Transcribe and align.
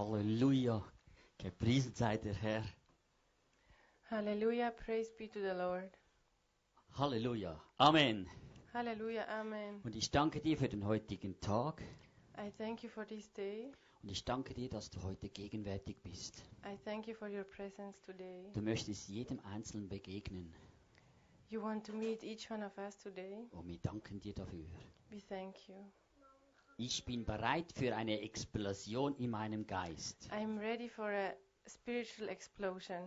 Halleluja. 0.00 0.82
Gepriesen 1.36 1.94
sei 1.94 2.16
der 2.16 2.32
Herr. 2.32 2.64
Hallelujah, 4.10 4.70
praise 4.70 5.12
be 5.18 5.28
to 5.28 5.40
the 5.40 5.54
Lord. 5.54 5.90
Halleluja. 6.92 7.60
Amen. 7.76 8.26
Hallelujah, 8.72 9.26
Amen. 9.28 9.82
Und 9.84 9.94
ich 9.94 10.10
danke 10.10 10.40
dir 10.40 10.56
für 10.56 10.70
den 10.70 10.86
heutigen 10.86 11.38
Tag. 11.40 11.82
I 12.38 12.50
thank 12.56 12.82
you 12.82 12.88
for 12.88 13.06
this 13.06 13.30
day. 13.34 13.72
Und 14.02 14.08
ich 14.10 14.24
danke 14.24 14.54
dir, 14.54 14.70
dass 14.70 14.88
du 14.88 15.02
heute 15.02 15.28
gegenwärtig 15.28 16.02
bist. 16.02 16.42
I 16.64 16.78
thank 16.82 17.06
you 17.06 17.14
for 17.14 17.28
your 17.28 17.44
presence 17.44 18.00
today. 18.00 18.50
Du 18.54 18.62
möchtest 18.62 19.06
jedem 19.08 19.38
Einzelnen 19.40 19.90
begegnen. 19.90 20.54
You 21.50 21.60
want 21.60 21.84
to 21.86 21.92
meet 21.92 22.22
each 22.22 22.50
one 22.50 22.64
of 22.64 22.78
us 22.78 22.96
today. 22.96 23.46
Und 23.50 23.68
wir 23.68 23.78
danken 23.78 24.18
dir 24.18 24.32
dafür. 24.32 24.64
We 25.10 25.20
thank 25.20 25.68
you. 25.68 25.76
Ich 26.82 27.04
bin 27.04 27.26
bereit 27.26 27.74
für 27.76 27.94
eine 27.94 28.22
Explosion 28.22 29.14
in 29.16 29.28
meinem 29.28 29.66
Geist. 29.66 30.30
I'm 30.32 30.58
ready 30.58 30.88
for 30.88 31.10
a 31.10 31.34
spiritual 31.68 32.30
explosion. 32.30 33.06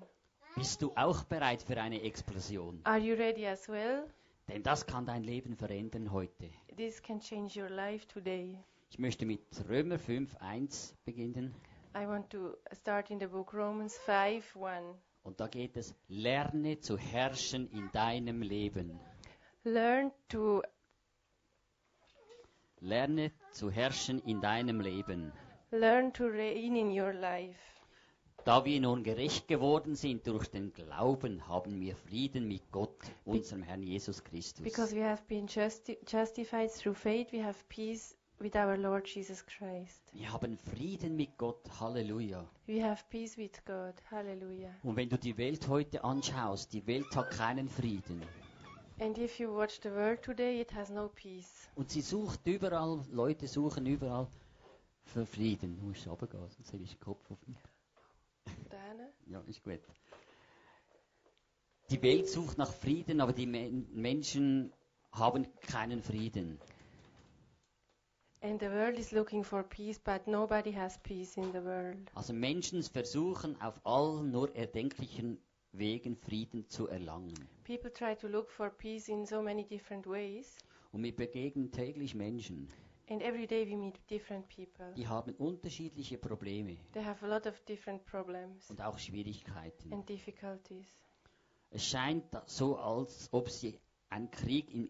Bist 0.56 0.84
du 0.84 0.92
auch 0.96 1.24
bereit 1.24 1.64
für 1.64 1.82
eine 1.82 2.00
Explosion? 2.04 2.82
Are 2.84 3.00
you 3.00 3.16
ready 3.16 3.48
as 3.48 3.68
well? 3.68 4.04
Denn 4.48 4.62
das 4.62 4.86
kann 4.86 5.08
dein 5.08 5.24
Leben 5.24 5.56
verändern 5.56 6.12
heute. 6.12 6.52
This 6.78 7.02
can 7.02 7.20
change 7.20 7.60
your 7.60 7.68
life 7.68 8.06
today. 8.08 8.60
Ich 8.92 9.00
möchte 9.00 9.26
mit 9.26 9.42
Römer 9.68 9.98
5, 9.98 10.36
1 10.36 10.96
beginnen. 11.04 11.56
I 11.96 12.06
want 12.06 12.30
to 12.30 12.56
start 12.76 13.10
in 13.10 13.20
the 13.20 13.26
book 13.26 13.56
Romans 13.56 13.98
5 14.06 14.56
1. 14.56 14.86
Und 15.24 15.40
da 15.40 15.48
geht 15.48 15.78
es, 15.78 15.96
lerne 16.10 16.80
zu 16.80 16.96
herrschen 16.96 17.68
in 17.72 17.90
deinem 17.92 18.44
Leben. 18.44 19.00
Learn 19.64 20.12
to 20.30 20.62
Lerne 22.84 23.32
zu 23.52 23.72
herrschen 23.72 24.20
in 24.26 24.42
deinem 24.42 24.82
Leben. 24.82 25.32
learn 25.72 26.12
to 26.14 26.26
reign 26.26 26.76
in 26.76 26.92
your 26.92 27.14
life. 27.14 27.58
Da 28.44 28.66
wir 28.66 28.82
nun 28.82 29.04
gerecht 29.04 29.48
geworden 29.48 29.96
sind 29.96 30.28
durch 30.28 30.48
den 30.50 30.74
Glauben, 30.74 31.48
haben 31.48 31.80
wir 31.80 31.96
Frieden 31.96 32.46
mit 32.48 32.72
Gott, 32.74 33.00
unserem 33.24 33.64
Herrn 33.64 33.82
Jesus 33.82 34.22
Christus. 34.22 34.64
Because 34.66 34.94
we 34.94 35.02
have 35.04 35.24
been 35.30 35.48
justi- 35.48 35.98
justified 36.06 36.70
through 36.74 36.94
faith, 36.98 37.32
we 37.32 37.42
have 37.42 37.58
peace 37.70 38.18
with 38.40 38.54
our 38.56 38.76
Lord 38.76 39.08
Jesus 39.08 39.46
Christ. 39.46 40.04
Wir 40.12 40.34
haben 40.34 40.58
Frieden 40.58 41.16
mit 41.16 41.38
Gott, 41.38 41.62
Halleluja. 41.80 42.46
We 42.68 42.84
have 42.84 43.02
peace 43.10 43.38
with 43.38 43.52
God. 43.66 43.94
Hallelujah. 44.12 44.76
Und 44.84 44.98
wenn 44.98 45.08
du 45.08 45.18
die 45.18 45.38
Welt 45.38 45.70
heute 45.70 46.04
anschaust, 46.04 46.74
die 46.74 46.86
Welt 46.86 47.16
hat 47.16 47.32
keinen 47.32 47.70
Frieden. 47.70 48.22
And 49.00 49.18
if 49.18 49.40
you 49.40 49.52
watch 49.56 49.80
the 49.82 49.90
world 49.90 50.22
today, 50.22 50.62
it 50.62 50.72
has 50.74 50.90
no 50.90 51.10
peace. 51.10 51.68
Und 51.76 51.90
sie 51.90 52.02
sucht 52.02 52.46
überall, 52.46 53.04
Leute 53.12 53.48
suchen 53.48 53.86
überall 53.86 54.28
für 55.06 55.26
Frieden. 55.26 55.78
Du 55.78 55.88
musst 55.88 56.08
runtergehen, 56.08 56.48
sonst 56.50 56.72
hätte 56.72 56.84
ich 56.84 56.92
den 56.92 57.00
Kopf 57.00 57.30
auf 57.32 57.40
mich. 57.48 57.58
Ja, 59.28 59.42
ist 59.48 59.64
gut. 59.64 59.80
Die 61.90 62.02
Welt 62.02 62.28
sucht 62.28 62.58
nach 62.58 62.72
Frieden, 62.72 63.22
aber 63.22 63.34
die 63.34 63.46
Men 63.46 63.88
Menschen 63.94 64.74
haben 65.12 65.48
keinen 65.62 66.02
Frieden. 66.02 66.60
And 68.42 68.60
the 68.60 68.68
world 68.68 69.00
is 69.00 69.12
looking 69.12 69.44
for 69.44 69.64
peace, 69.64 69.98
but 69.98 70.28
nobody 70.28 70.74
has 70.74 70.98
peace 71.04 71.38
in 71.38 71.54
the 71.54 71.64
world. 71.64 72.12
Also 72.14 72.34
Menschen 72.34 72.84
versuchen 72.84 73.60
auf 73.62 73.80
allen 73.86 74.32
nur 74.32 74.54
erdenklichen 74.56 75.42
Wegen 75.74 76.16
Frieden 76.16 76.70
zu 76.70 76.88
erlangen. 76.88 77.34
People 77.64 77.92
try 77.92 78.16
to 78.16 78.28
look 78.28 78.50
for 78.52 78.70
peace 78.70 79.08
in 79.10 79.26
so 79.26 79.42
many 79.42 79.66
different 79.66 80.06
ways, 80.06 80.56
Und 80.92 81.04
wir 81.04 81.16
begegnen 81.16 81.72
täglich 81.72 82.14
Menschen, 82.14 82.70
and 83.10 83.24
every 83.24 83.48
day 83.48 83.68
we 83.68 83.76
meet 83.76 83.96
different 84.10 84.48
people. 84.48 84.94
die 84.96 85.08
haben 85.08 85.34
unterschiedliche 85.34 86.20
Probleme 86.20 86.78
They 86.94 87.04
have 87.04 87.26
a 87.26 87.28
lot 87.28 87.48
of 87.48 87.60
different 87.66 88.06
problems 88.06 88.70
und 88.70 88.82
auch 88.82 89.00
Schwierigkeiten. 89.00 89.92
and 89.92 90.08
difficulties. 90.08 90.86
Es 91.72 91.88
scheint 91.88 92.26
so, 92.46 92.78
als 92.78 93.30
ob 93.32 93.50
sie 93.50 93.80
ein 94.10 94.30
Krieg 94.30 94.72
im 94.72 94.88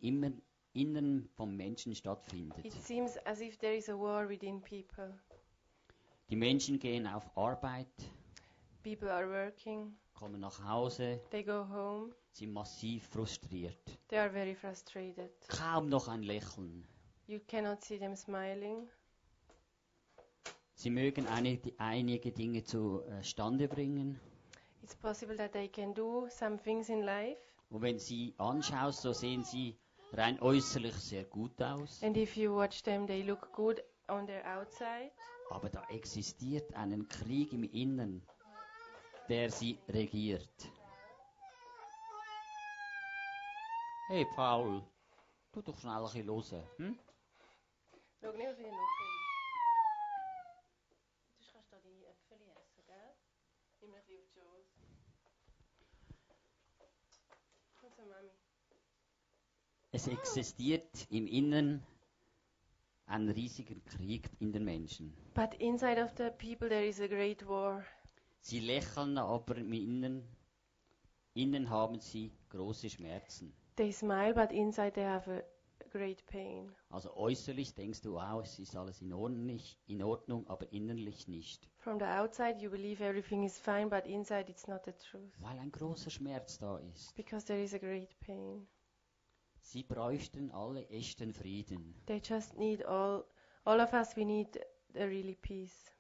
Inneren 0.74 1.30
vom 1.36 1.56
Menschen 1.56 1.96
stattfindet. 1.96 2.66
It 2.66 2.74
seems 2.74 3.16
as 3.26 3.40
if 3.40 3.58
there 3.58 3.74
is 3.78 3.88
a 3.88 3.98
war 3.98 4.28
within 4.28 4.62
people. 4.62 5.18
Die 6.30 6.36
Menschen 6.36 6.78
gehen 6.78 7.08
auf 7.08 7.38
Arbeit, 7.38 7.88
People 8.84 9.10
are 9.10 9.30
working, 9.30 9.96
kommen 10.13 10.40
nach 10.40 10.63
Hause, 10.68 11.19
they 11.31 11.44
go 11.44 11.68
home, 11.68 12.13
sind 12.31 12.51
massiv 12.53 13.07
frustriert. 13.09 13.78
they 14.09 14.19
are 14.19 14.29
very 14.29 14.56
frustrated. 14.56 15.29
Kaum 15.47 15.90
noch 15.90 16.07
ein 16.07 16.24
Lächeln. 16.24 16.85
You 17.28 17.40
cannot 17.47 17.84
see 17.84 17.97
them 17.97 18.16
smiling. 18.16 18.88
Sie 20.75 20.90
mögen 20.90 21.28
einige, 21.28 21.73
einige 21.78 22.31
Dinge 22.31 22.63
zustande 22.63 23.68
bringen. 23.68 24.19
It's 24.81 24.96
possible 24.96 25.38
that 25.38 25.53
they 25.53 25.68
can 25.69 25.94
do 25.94 26.28
some 26.29 26.57
things 26.57 26.90
in 26.90 27.03
life, 27.03 27.38
Und 27.69 27.81
wenn 27.81 28.00
sie 28.00 28.34
anschaust, 28.38 29.02
so 29.02 29.13
sehen 29.13 29.44
sie 29.44 29.78
rein 30.12 30.40
äußerlich 30.41 30.94
sehr 30.96 31.23
gut 31.23 31.62
aus. 31.62 32.02
and 32.03 32.18
if 32.18 32.35
you 32.35 32.53
watch 32.56 32.84
them, 32.84 33.07
they 33.07 33.22
look 33.23 33.52
good 33.53 33.81
on 34.09 34.25
their 34.28 34.44
outside. 34.59 35.12
Aber 35.50 35.69
da 35.69 35.84
existiert 35.90 36.73
einen 36.73 37.07
Krieg 37.07 37.53
im 37.53 37.63
Innern, 37.63 38.22
der 39.29 39.50
sie 39.50 39.79
regiert. 39.88 40.72
Hey 44.09 44.25
Paul, 44.35 44.84
tu 45.51 45.61
doch 45.61 45.79
schnell 45.79 45.94
ein 45.94 46.03
bisschen 46.03 46.28
hören. 46.28 46.67
Hm? 46.78 47.00
Schau 48.22 48.31
nicht 48.34 48.47
auf 48.47 48.59
ihn 48.59 48.66
Du 51.39 51.51
kannst 51.51 51.72
da 51.72 51.78
deine 51.78 52.06
Äpfel 52.06 52.38
essen, 52.61 52.85
gell? 52.85 53.16
Nimm 53.81 53.94
ein 53.94 54.06
bisschen 54.06 54.47
auf 54.47 54.66
die 54.75 54.85
Schoß. 56.78 57.22
Und 57.81 57.95
so, 57.95 58.01
Mami. 58.05 58.29
Es 59.91 60.07
existiert 60.07 61.07
im 61.11 61.28
Innern 61.28 61.85
ein 63.05 63.29
riesiger 63.29 63.79
Krieg 63.85 64.29
in 64.40 64.51
den 64.51 64.66
Menschen. 64.66 65.16
But 65.34 65.53
inside 65.55 66.01
of 66.01 66.11
the 66.17 66.31
people 66.31 66.67
there 66.67 66.85
is 66.85 67.00
a 67.00 67.07
great 67.07 67.47
war. 67.47 67.85
Sie 68.46 68.59
lächeln, 68.59 69.18
aber 69.18 69.56
im 69.56 69.72
Innern, 69.72 70.28
innen 71.34 71.70
haben 71.70 72.02
sie 72.02 72.29
große 72.50 72.90
Schmerzen. 72.90 73.56
They 73.78 73.94
smile, 73.94 74.34
but 74.34 74.52
inside 74.52 74.91
they 74.91 75.06
have 75.06 75.32
a 75.32 75.44
great 75.90 76.26
pain. 76.26 76.70
Also 76.90 77.16
äußerlich 77.16 77.73
denkst 77.73 78.02
du, 78.02 78.16
wow, 78.16 78.44
es 78.44 78.59
ist 78.59 78.76
alles 78.76 79.02
in 79.02 79.14
Ordnung, 79.14 79.62
in 79.88 80.03
Ordnung, 80.03 80.46
aber 80.47 80.70
innerlich 80.73 81.29
nicht. 81.29 81.70
From 81.78 81.97
the 82.00 82.06
outside 82.06 82.58
you 82.59 82.70
believe 82.70 83.02
everything 83.02 83.46
is 83.46 83.58
fine, 83.58 83.88
but 83.88 84.06
inside 84.06 84.50
it's 84.50 84.67
not 84.67 84.84
the 84.84 84.91
truth. 84.91 85.32
Weil 85.40 85.58
ein 85.59 85.72
großer 85.72 86.09
Schmerz 86.09 86.58
da 86.58 86.79
ist. 86.79 87.16
Because 87.16 87.46
there 87.46 87.64
is 87.64 87.73
a 87.73 87.78
great 87.78 88.20
pain. 88.20 88.67
Sie 89.62 89.84
bräuchten 89.84 90.52
alle 90.52 90.85
echten 90.90 91.32
Frieden. 91.32 91.96
They 92.08 92.22
just 92.22 92.58
need 92.58 92.85
all, 92.85 93.23
all 93.64 93.79
of 93.79 93.94
us, 93.94 94.17
we 94.17 94.26
need 94.26 94.59
a 94.96 95.06
really 95.06 95.38
peace. 95.38 95.94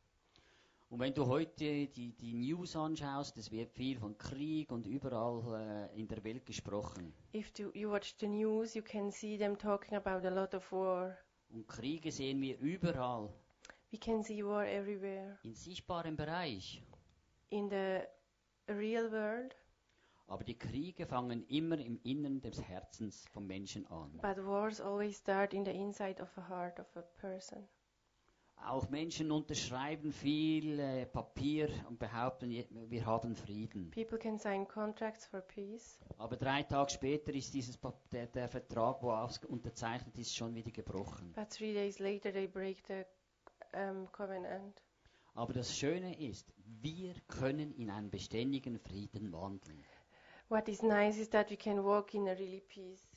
Und 0.93 0.99
wenn 0.99 1.15
du 1.15 1.25
heute 1.25 1.87
die, 1.87 2.13
die 2.13 2.33
News 2.35 2.75
anschaust, 2.75 3.35
es 3.37 3.49
wird 3.49 3.71
viel 3.71 3.97
von 3.97 4.15
Krieg 4.15 4.71
und 4.71 4.85
überall 4.85 5.89
äh, 5.91 5.99
in 5.99 6.07
der 6.07 6.23
Welt 6.23 6.45
gesprochen. 6.45 7.11
If 7.33 7.51
you, 7.57 7.71
you 7.73 7.89
watch 7.89 8.13
the 8.19 8.27
news, 8.27 8.75
you 8.75 8.83
can 8.83 9.09
see 9.11 9.35
them 9.35 9.57
talking 9.57 9.95
about 9.97 10.23
a 10.23 10.29
lot 10.29 10.53
of 10.53 10.71
war. 10.71 11.17
Und 11.49 11.67
Kriege 11.67 12.11
sehen 12.11 12.39
wir 12.41 12.59
überall, 12.59 13.33
We 13.89 13.97
can 13.97 14.21
see 14.21 14.45
war 14.45 14.67
everywhere. 14.67 15.39
in 15.41 15.55
sichtbarem 15.55 16.15
Bereich. 16.15 16.83
In 17.49 17.71
the 17.71 18.01
real 18.71 19.11
world, 19.11 19.55
Aber 20.27 20.43
die 20.43 20.59
Kriege 20.59 21.07
fangen 21.07 21.43
immer 21.47 21.79
im 21.79 21.99
Innern 22.03 22.39
des 22.39 22.61
Herzens 22.61 23.25
vom 23.29 23.47
Menschen 23.47 23.87
an. 23.87 24.11
but 24.21 24.37
wars 24.45 24.79
always 24.79 25.17
start 25.17 25.55
in 25.55 25.65
the 25.65 25.71
inside 25.71 26.21
of 26.21 26.29
a 26.37 26.47
heart 26.47 26.79
of 26.79 26.85
a 26.95 27.01
person. 27.19 27.67
Auch 28.65 28.89
Menschen 28.89 29.31
unterschreiben 29.31 30.11
viel 30.11 30.79
äh, 30.79 31.05
Papier 31.05 31.69
und 31.89 31.99
behaupten, 31.99 32.49
wir 32.89 33.05
haben 33.05 33.35
Frieden. 33.35 33.91
People 33.91 34.17
can 34.17 34.37
sign 34.39 34.67
contracts 34.67 35.25
for 35.25 35.41
peace, 35.41 35.99
Aber 36.17 36.37
drei 36.37 36.63
Tage 36.63 36.91
später 36.91 37.33
ist 37.33 37.53
dieses 37.53 37.77
der, 38.11 38.27
der 38.27 38.47
Vertrag, 38.47 39.03
wo 39.03 39.11
unterzeichnet 39.49 40.17
ist, 40.17 40.35
schon 40.35 40.55
wieder 40.55 40.71
gebrochen. 40.71 41.33
but 41.35 41.49
three 41.49 41.73
days 41.73 41.99
later 41.99 42.31
they 42.31 42.47
break 42.47 42.81
the 42.87 43.03
um, 43.77 44.09
covenant. 44.11 44.81
Aber 45.35 45.53
das 45.53 45.75
Schöne 45.75 46.17
ist, 46.19 46.53
wir 46.81 47.13
können 47.27 47.73
in 47.75 47.89
einen 47.89 48.09
beständigen 48.09 48.79
Frieden 48.79 49.33
wandeln. 49.33 49.83
What 50.49 50.67
is 50.69 50.81
nice 50.83 51.17
is 51.17 51.29
that 51.31 51.49
we 51.49 51.57
can 51.57 51.83
walk 51.83 52.13
in 52.13 52.27
a 52.27 52.33
really 52.33 52.61
peace. 52.61 53.12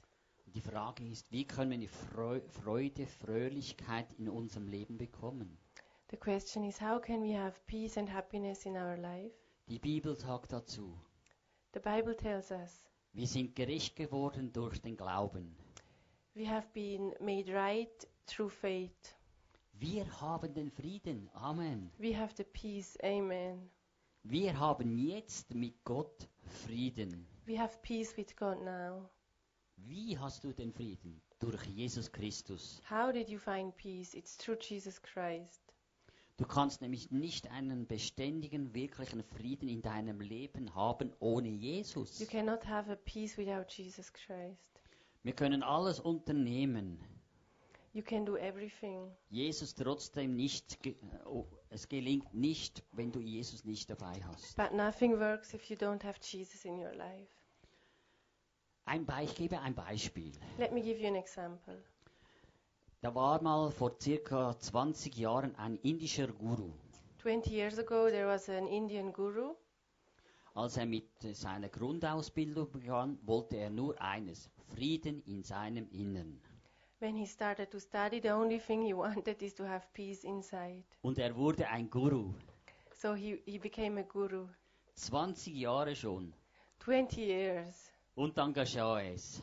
Die 0.56 0.62
Frage 0.62 1.06
ist, 1.06 1.31
wie 1.31 1.44
können 1.44 1.82
wir 1.82 1.88
Freude, 1.91 3.06
Fröhlichkeit 3.06 4.11
in 4.14 4.31
unserem 4.31 4.69
Leben 4.69 4.97
bekommen? 4.97 5.58
The 6.11 6.17
question 6.17 6.64
is 6.64 6.81
how 6.81 6.99
can 6.99 7.23
we 7.23 7.37
have 7.38 7.61
peace 7.67 7.99
and 7.99 8.11
happiness 8.11 8.64
in 8.64 8.75
our 8.75 8.97
life? 8.97 9.35
Die 9.69 9.79
Bibel 9.79 10.17
sagt 10.17 10.55
dazu, 10.55 10.99
The 11.75 11.81
Bible 11.81 12.17
tells 12.17 12.50
us 12.50 12.87
wir 13.12 13.26
sind 13.26 13.55
gerecht 13.55 13.97
geworden 13.97 14.50
durch 14.50 14.81
den 14.81 14.97
Glauben. 14.97 15.55
we 16.32 16.49
have 16.49 16.67
been 16.73 17.12
made 17.20 17.52
right 17.52 18.09
through 18.26 18.50
faith. 18.50 19.14
Wir 19.75 20.06
haben 20.23 20.55
den 20.55 20.70
Frieden. 20.70 21.29
Amen. 21.35 21.91
We 21.99 22.17
have 22.19 22.35
the 22.35 22.44
peace. 22.44 22.97
Amen. 23.02 23.69
Wir 24.23 24.59
haben 24.59 24.97
jetzt 24.97 25.55
mit 25.55 25.85
Gott 25.85 26.26
Frieden. 26.64 27.26
We 27.44 27.59
have 27.59 27.76
peace 27.82 28.17
with 28.17 28.35
God 28.35 28.62
now. 28.64 29.11
Wie 29.76 30.19
hast 30.19 30.43
du 30.43 30.52
den 30.52 30.73
Frieden? 30.73 31.20
Durch 31.38 31.62
Jesus 31.64 32.11
Christus. 32.11 32.81
How 32.90 33.12
did 33.12 33.28
you 33.28 33.38
find 33.38 33.76
peace? 33.76 34.14
It's 34.14 34.37
through 34.37 34.58
Jesus 34.61 35.00
Christ. 35.02 35.62
Du 36.38 36.44
kannst 36.44 36.82
nämlich 36.82 37.11
nicht 37.11 37.50
einen 37.50 37.87
beständigen, 37.87 38.75
wirklichen 38.75 39.23
Frieden 39.23 39.69
in 39.69 39.81
deinem 39.81 40.20
Leben 40.20 40.75
haben 40.75 41.12
ohne 41.19 41.49
Jesus. 41.49 42.20
You 42.20 42.26
cannot 42.26 42.67
have 42.67 42.90
a 42.90 42.96
peace 42.96 43.38
without 43.38 43.67
Jesus 43.69 44.12
Christ. 44.12 44.58
Wir 45.23 45.32
können 45.32 45.62
alles 45.62 45.99
unternehmen. 45.99 46.99
You 47.94 48.02
can 48.02 48.26
do 48.26 48.37
everything. 48.37 49.11
Jesus 49.31 49.75
trotzdem 49.75 50.37
nicht, 50.37 50.78
oh, 51.25 51.46
es 51.70 51.88
gelingt 51.88 52.34
nicht, 52.34 52.84
wenn 52.93 53.11
du 53.11 53.20
Jesus 53.20 53.64
nicht 53.64 53.88
dabei 53.88 54.20
hast. 54.25 54.55
But 54.56 54.73
nothing 54.73 55.19
works 55.19 55.55
if 55.55 55.70
you 55.70 55.76
don't 55.76 56.05
have 56.05 56.19
Jesus 56.20 56.67
in 56.67 56.78
your 56.78 56.93
life. 56.93 57.32
Ein 58.88 59.05
Be 59.05 59.25
ich 59.25 59.35
gebe 59.35 59.59
ein 59.61 59.75
Beispiel. 59.75 60.31
Let 60.59 60.73
me 60.73 60.81
give 60.81 61.00
you 61.00 61.09
an 61.09 61.17
example. 61.17 61.77
Da 63.00 63.12
war 63.17 63.43
mal 63.43 63.73
vor 63.73 63.97
circa 64.00 64.56
20 64.56 65.17
Jahren 65.17 65.56
ein 65.56 65.77
indischer 65.83 66.29
Guru. 66.29 66.71
20 67.19 67.50
years 67.50 67.79
ago, 67.81 68.09
there 68.09 68.29
was 68.29 68.49
an 68.49 68.69
Indian 68.69 69.12
guru. 69.12 69.56
Als 70.55 70.77
er 70.77 70.87
mit 70.87 71.11
seiner 71.21 71.69
Grundausbildung 71.69 72.71
begann, 72.71 73.19
wollte 73.23 73.56
er 73.56 73.71
nur 73.71 74.00
eines, 74.00 74.49
Frieden 74.73 75.21
in 75.27 75.43
seinem 75.43 75.88
Innern. 75.91 76.41
When 77.00 77.17
he 77.17 77.27
started 77.27 77.73
to 77.73 77.81
study, 77.81 78.21
the 78.21 78.31
only 78.31 78.61
thing 78.61 78.83
he 78.83 78.94
wanted 78.94 79.43
is 79.43 79.55
to 79.56 79.65
have 79.65 79.85
peace 79.94 80.23
inside. 80.23 80.85
Und 81.03 81.19
er 81.19 81.35
wurde 81.35 81.67
ein 81.69 81.91
Guru. 81.91 82.33
So 82.94 83.15
he, 83.15 83.43
he 83.47 83.59
became 83.59 84.00
a 84.00 84.05
guru. 84.05 84.47
20 84.94 85.55
Jahre 85.56 85.97
schon. 85.97 86.33
20 86.79 87.17
years. 87.21 87.91
Und 88.17 88.39
dann 88.39 88.55
geschah 88.55 89.01
es. 89.03 89.43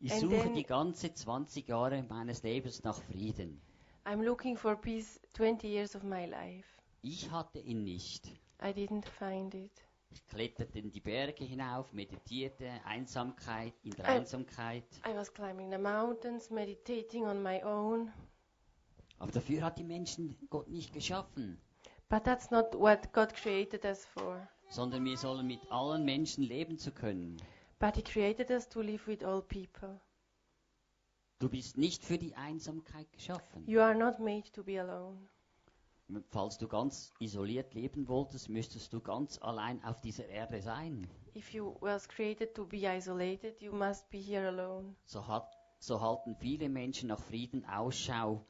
Ich 0.00 0.12
And 0.12 0.20
suche 0.22 0.50
die 0.54 0.62
ganze 0.64 1.12
20 1.12 1.68
Jahre 1.68 2.02
meines 2.02 2.42
Lebens 2.42 2.82
nach 2.82 3.00
Frieden. 3.02 3.60
I'm 4.04 4.22
looking 4.24 4.56
for 4.56 4.74
peace 4.74 5.20
20 5.34 5.68
years 5.68 5.94
of 5.94 6.02
my 6.02 6.24
life. 6.24 6.66
Ich 7.02 7.30
hatte 7.30 7.58
ihn 7.58 7.84
nicht. 7.84 8.26
I 8.62 8.68
didn't 8.72 9.06
find 9.06 9.54
it. 9.54 9.70
Ich 10.10 10.26
kletterte 10.26 10.78
in 10.78 10.90
die 10.90 11.00
Berge 11.00 11.44
hinauf, 11.44 11.92
meditierte, 11.92 12.70
Einsamkeit, 12.86 13.74
in 13.82 13.90
der 13.90 14.06
Äh. 14.06 14.18
Einsamkeit. 14.18 14.84
I 15.06 15.14
was 15.14 15.30
climbing 15.32 15.70
the 15.70 15.76
mountains, 15.78 16.48
meditating 16.50 17.26
on 17.26 17.42
my 17.42 17.62
own. 17.62 18.10
Aber 19.18 19.32
dafür 19.32 19.62
hat 19.62 19.78
die 19.78 19.84
Menschen 19.84 20.34
Gott 20.48 20.68
nicht 20.68 20.94
geschaffen, 20.94 21.60
But 22.08 22.24
that's 22.24 22.50
not 22.50 22.72
what 22.74 23.12
God 23.12 23.34
created 23.34 23.84
us 23.84 24.06
for. 24.06 24.48
Sondern 24.68 25.04
wir 25.04 25.16
sollen 25.16 25.46
mit 25.46 25.60
allen 25.70 26.04
Menschen 26.04 26.44
leben 26.44 26.78
zu 26.78 26.92
können. 26.92 27.36
But 27.78 27.96
He 27.96 28.02
created 28.02 28.50
us 28.50 28.68
to 28.68 28.80
live 28.80 29.06
with 29.06 29.24
all 29.24 29.42
people. 29.42 30.00
Du 31.38 31.48
bist 31.48 31.78
nicht 31.78 32.04
für 32.04 32.18
die 32.18 32.34
Einsamkeit 32.34 33.12
geschaffen. 33.12 33.64
You 33.66 33.80
are 33.80 33.94
not 33.94 34.18
made 34.18 34.50
to 34.52 34.64
be 34.64 34.80
alone. 34.80 35.28
Falls 36.30 36.56
du 36.56 36.66
ganz 36.66 37.12
isoliert 37.20 37.74
leben 37.74 38.08
wolltest, 38.08 38.48
müsstest 38.48 38.92
du 38.92 39.00
ganz 39.00 39.38
allein 39.42 39.84
auf 39.84 40.00
dieser 40.00 40.26
Erde 40.26 40.62
sein. 40.62 41.06
If 41.36 41.52
you 41.52 41.76
was 41.80 42.08
created 42.08 42.54
to 42.54 42.64
be 42.66 42.86
isolated, 42.86 43.60
you 43.60 43.72
must 43.72 44.08
be 44.10 44.18
here 44.18 44.48
alone. 44.48 44.96
So, 45.04 45.26
hat, 45.28 45.54
so 45.78 46.00
halten 46.00 46.34
viele 46.34 46.68
Menschen 46.68 47.08
nach 47.08 47.20
Frieden 47.20 47.64
Ausschau, 47.66 48.44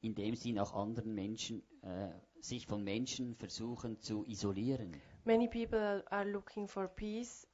indem 0.00 0.34
sie 0.34 0.52
nach 0.52 0.74
anderen 0.74 1.14
Menschen, 1.14 1.62
äh, 1.82 2.10
sich 2.40 2.66
von 2.66 2.82
Menschen 2.82 3.34
versuchen 3.36 4.00
zu 4.00 4.24
isolieren. 4.26 5.00
Many 5.24 5.48
people 5.48 6.02
are- 6.10 6.24
looking 6.24 6.68
for 6.68 6.88
peace 6.88 7.46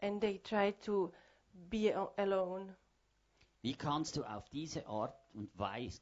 and 0.00 0.20
they 0.20 0.38
try 0.38 0.72
to 0.84 1.12
be 1.70 1.92
alone. 2.16 2.74
Wie 3.62 3.74
kannst 3.74 4.16
du 4.16 4.24
auf 4.24 4.48
diese 4.50 4.86
Art 4.86 5.14
und 5.34 5.56
Weise 5.56 6.00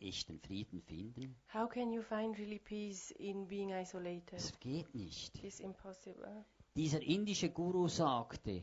echten 0.00 0.38
Frieden 0.40 0.80
finden? 0.80 1.36
How 1.52 1.68
can 1.68 1.92
you 1.92 2.00
find 2.00 2.38
really 2.38 2.58
peace 2.58 3.10
in 3.10 3.46
being 3.46 3.70
isolated? 3.70 4.32
Es 4.38 4.58
geht 4.60 4.94
nicht. 4.94 5.42
It's 5.44 5.60
impossible. 5.60 6.44
Dieser 6.74 7.02
indische 7.02 7.50
Guru 7.50 7.88
sagte, 7.88 8.62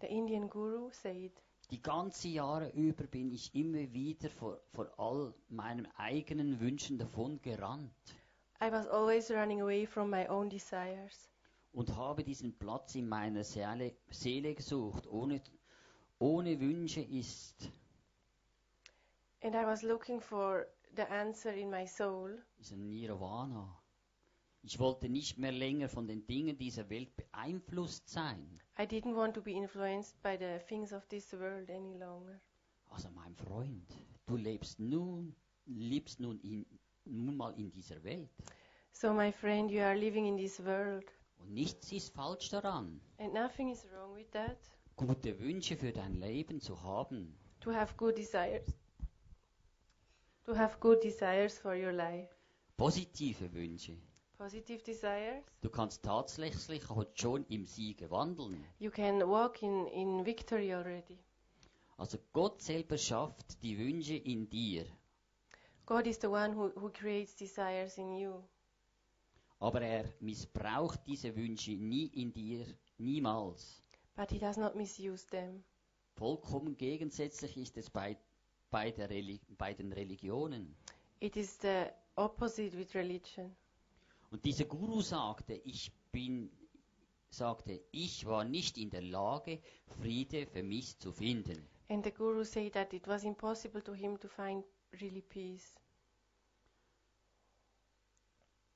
The 0.00 0.06
Indian 0.06 0.48
guru 0.48 0.90
said, 0.90 1.32
die 1.70 1.80
ganze 1.82 2.28
Jahre 2.28 2.68
über 2.70 3.04
bin 3.06 3.32
ich 3.32 3.54
immer 3.54 3.92
wieder 3.92 4.28
vor, 4.30 4.60
vor 4.72 4.92
all 4.98 5.34
meinen 5.48 5.88
eigenen 5.96 6.60
Wünschen 6.60 6.98
davon 6.98 7.40
gerannt 7.40 7.90
I 8.60 8.70
was 8.70 8.86
always 8.86 9.30
running 9.30 9.60
away 9.60 9.86
from 9.86 10.10
my 10.10 10.26
own 10.28 10.48
desires. 10.48 11.30
und 11.72 11.96
habe 11.96 12.22
diesen 12.22 12.56
Platz 12.56 12.94
in 12.94 13.08
meiner 13.08 13.42
Seele, 13.44 13.96
Seele 14.10 14.54
gesucht. 14.54 15.06
Ohne, 15.08 15.42
ohne 16.18 16.58
Wünsche 16.60 17.00
ist, 17.00 17.70
And 19.42 19.54
I 19.54 19.64
was 19.66 19.82
looking 19.82 20.20
for 20.20 20.66
the 20.96 21.02
answer 21.02 21.52
in 21.52 21.68
my 21.70 21.86
soul. 21.86 22.42
ist 22.58 22.72
ein 22.72 22.88
Nirvana. 22.88 23.78
Ich 24.62 24.78
wollte 24.78 25.10
nicht 25.10 25.36
mehr 25.36 25.52
länger 25.52 25.88
von 25.90 26.06
den 26.06 26.26
Dingen 26.26 26.56
dieser 26.56 26.88
Welt 26.88 27.14
beeinflusst 27.16 28.08
sein. 28.08 28.58
I 28.78 28.82
didn't 28.84 29.14
want 29.14 29.34
to 29.34 29.42
be 29.42 29.50
influenced 29.52 30.22
by 30.22 30.38
the 30.38 30.58
things 30.66 30.92
of 30.94 31.06
this 31.08 31.32
world 31.34 31.68
any 31.68 31.98
longer. 31.98 32.40
Also 32.88 33.10
mein 33.10 33.34
Freund, 33.34 33.86
du 34.26 34.36
lebst 34.36 34.78
nun, 34.80 35.34
lebst 35.66 36.20
nun, 36.20 36.38
in, 36.40 36.64
nun 37.06 37.36
mal 37.36 37.54
in 37.58 37.70
dieser 37.70 38.02
Welt. 38.04 38.30
So, 38.92 39.12
my 39.12 39.32
friend, 39.32 39.70
you 39.70 39.82
are 39.82 39.94
living 39.96 40.26
in 40.26 40.36
this 40.36 40.64
world, 40.64 41.04
Und 41.40 41.52
nichts 41.52 41.92
ist 41.92 42.14
falsch 42.14 42.48
daran, 42.50 43.00
and 43.18 43.32
nothing 43.34 43.70
is 43.70 43.86
wrong 43.92 44.14
with 44.16 44.30
that. 44.32 44.56
gute 44.96 45.38
Wünsche 45.40 45.76
für 45.76 45.92
dein 45.92 46.14
Leben 46.20 46.60
zu 46.60 46.80
haben. 46.82 47.36
To 47.60 47.72
have 47.72 47.94
good 47.96 48.16
desires. 48.16 48.72
To 50.44 50.54
have 50.54 50.78
good 50.80 51.02
desires 51.02 51.58
for 51.58 51.74
your 51.74 51.92
life. 51.92 52.28
Positive 52.76 53.52
Wünsche. 53.52 53.96
Positive 54.36 54.82
desires. 54.82 55.42
Du 55.62 55.70
kannst 55.70 56.02
tatsächlich 56.04 56.82
schon 57.14 57.46
im 57.48 57.64
Siege 57.64 58.10
wandeln. 58.10 58.64
You 58.78 58.90
can 58.90 59.20
walk 59.22 59.62
in, 59.62 59.86
in 59.86 60.26
victory 60.26 60.74
already. 60.74 61.18
Also 61.96 62.18
Gott 62.32 62.60
selber 62.60 62.98
schafft 62.98 63.62
die 63.62 63.78
Wünsche 63.78 64.16
in 64.16 64.48
dir. 64.50 64.84
God 65.86 66.06
is 66.06 66.18
the 66.18 66.30
one 66.30 66.52
who, 66.52 66.72
who 66.76 66.90
creates 66.90 67.34
desires 67.34 67.98
in 67.98 68.16
you. 68.16 68.42
Aber 69.60 69.82
er 69.82 70.04
missbraucht 70.20 71.06
diese 71.06 71.34
Wünsche 71.36 71.72
nie 71.72 72.06
in 72.06 72.32
dir, 72.32 72.66
niemals. 72.98 73.82
But 74.16 74.30
he 74.30 74.38
does 74.38 74.56
not 74.56 74.74
misuse 74.76 75.26
them. 75.26 75.62
Vollkommen 76.16 76.76
gegensätzlich 76.76 77.56
ist 77.56 77.76
es 77.76 77.90
bei, 77.90 78.16
bei, 78.70 78.92
der 78.92 79.10
Reli 79.10 79.40
bei 79.58 79.74
den 79.74 79.92
Religionen. 79.92 80.74
It 81.20 81.36
is 81.36 81.58
the 81.60 81.86
opposite 82.16 82.76
with 82.78 82.94
religion. 82.94 83.54
Und 84.30 84.44
dieser 84.44 84.64
Guru 84.64 85.00
sagte, 85.00 85.54
ich 85.54 85.92
bin, 86.12 86.50
sagte, 87.28 87.80
ich 87.90 88.24
war 88.26 88.44
nicht 88.44 88.78
in 88.78 88.90
der 88.90 89.02
Lage, 89.02 89.60
Friede 90.00 90.46
für 90.46 90.62
mich 90.62 90.98
zu 90.98 91.12
finden. 91.12 91.68
And 91.88 92.04
the 92.04 92.10
Guru 92.10 92.44
said 92.44 92.72
that 92.72 92.92
it 92.92 93.06
was 93.06 93.24
impossible 93.24 93.82
to 93.82 93.92
him 93.92 94.18
to 94.18 94.28
find 94.28 94.64
really 95.00 95.22
peace. 95.22 95.74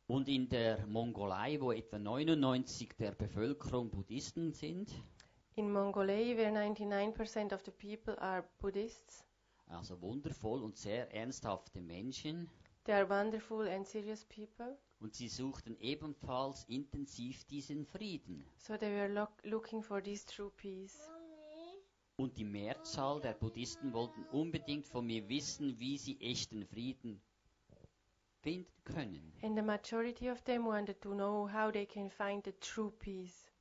Und 0.07 0.29
in 0.29 0.49
der 0.49 0.87
Mongolei, 0.87 1.61
wo 1.61 1.73
etwa 1.73 1.99
99 1.99 2.97
der 2.99 3.13
Bevölkerung 3.13 3.91
Buddhisten 3.91 4.53
sind, 4.53 4.91
In 5.57 5.71
Mongolia, 5.73 6.37
where 6.37 6.51
99% 6.53 7.53
of 7.53 7.63
the 7.65 7.73
people 7.73 8.17
are 8.23 8.49
Buddhists, 8.59 9.25
also 9.67 10.01
wundervoll 10.01 10.63
und 10.63 10.77
sehr 10.77 11.13
ernsthafte 11.13 11.81
Menschen, 11.83 12.49
they 12.85 12.95
are 12.95 13.09
wonderful 13.11 13.69
and 13.69 13.87
serious 13.87 14.25
people. 14.25 14.79
und 15.01 15.15
sie 15.15 15.29
suchten 15.29 15.77
ebenfalls 15.81 16.65
intensiv 16.69 17.45
diesen 17.45 17.85
Frieden. 17.85 18.47
So 18.57 18.77
they 18.79 18.91
were 18.91 19.09
lo- 19.09 19.29
looking 19.43 19.83
for 19.83 20.01
this 20.03 20.25
true 20.25 20.51
peace. 20.57 20.97
Und 22.19 22.37
die 22.37 22.45
Mehrzahl 22.45 23.21
der 23.21 23.33
Buddhisten 23.33 23.93
wollten 23.93 24.25
unbedingt 24.33 24.89
von 24.89 25.07
mir 25.07 25.29
wissen, 25.29 25.79
wie 25.79 25.97
sie 25.97 26.21
echten 26.21 26.67
Frieden 26.67 27.23
finden 28.41 28.67
können. 28.83 29.33
And 29.43 29.57
the 29.57 29.63
majority 29.63 30.29
of 30.29 30.43
them 30.43 30.67
wanted 30.67 31.01
to 31.01 31.11
know 31.11 31.49
how 31.49 31.71
they 31.71 31.87
can 31.87 32.11
find 32.11 32.45
the 32.45 32.53
true 32.61 32.91
peace. 32.91 33.53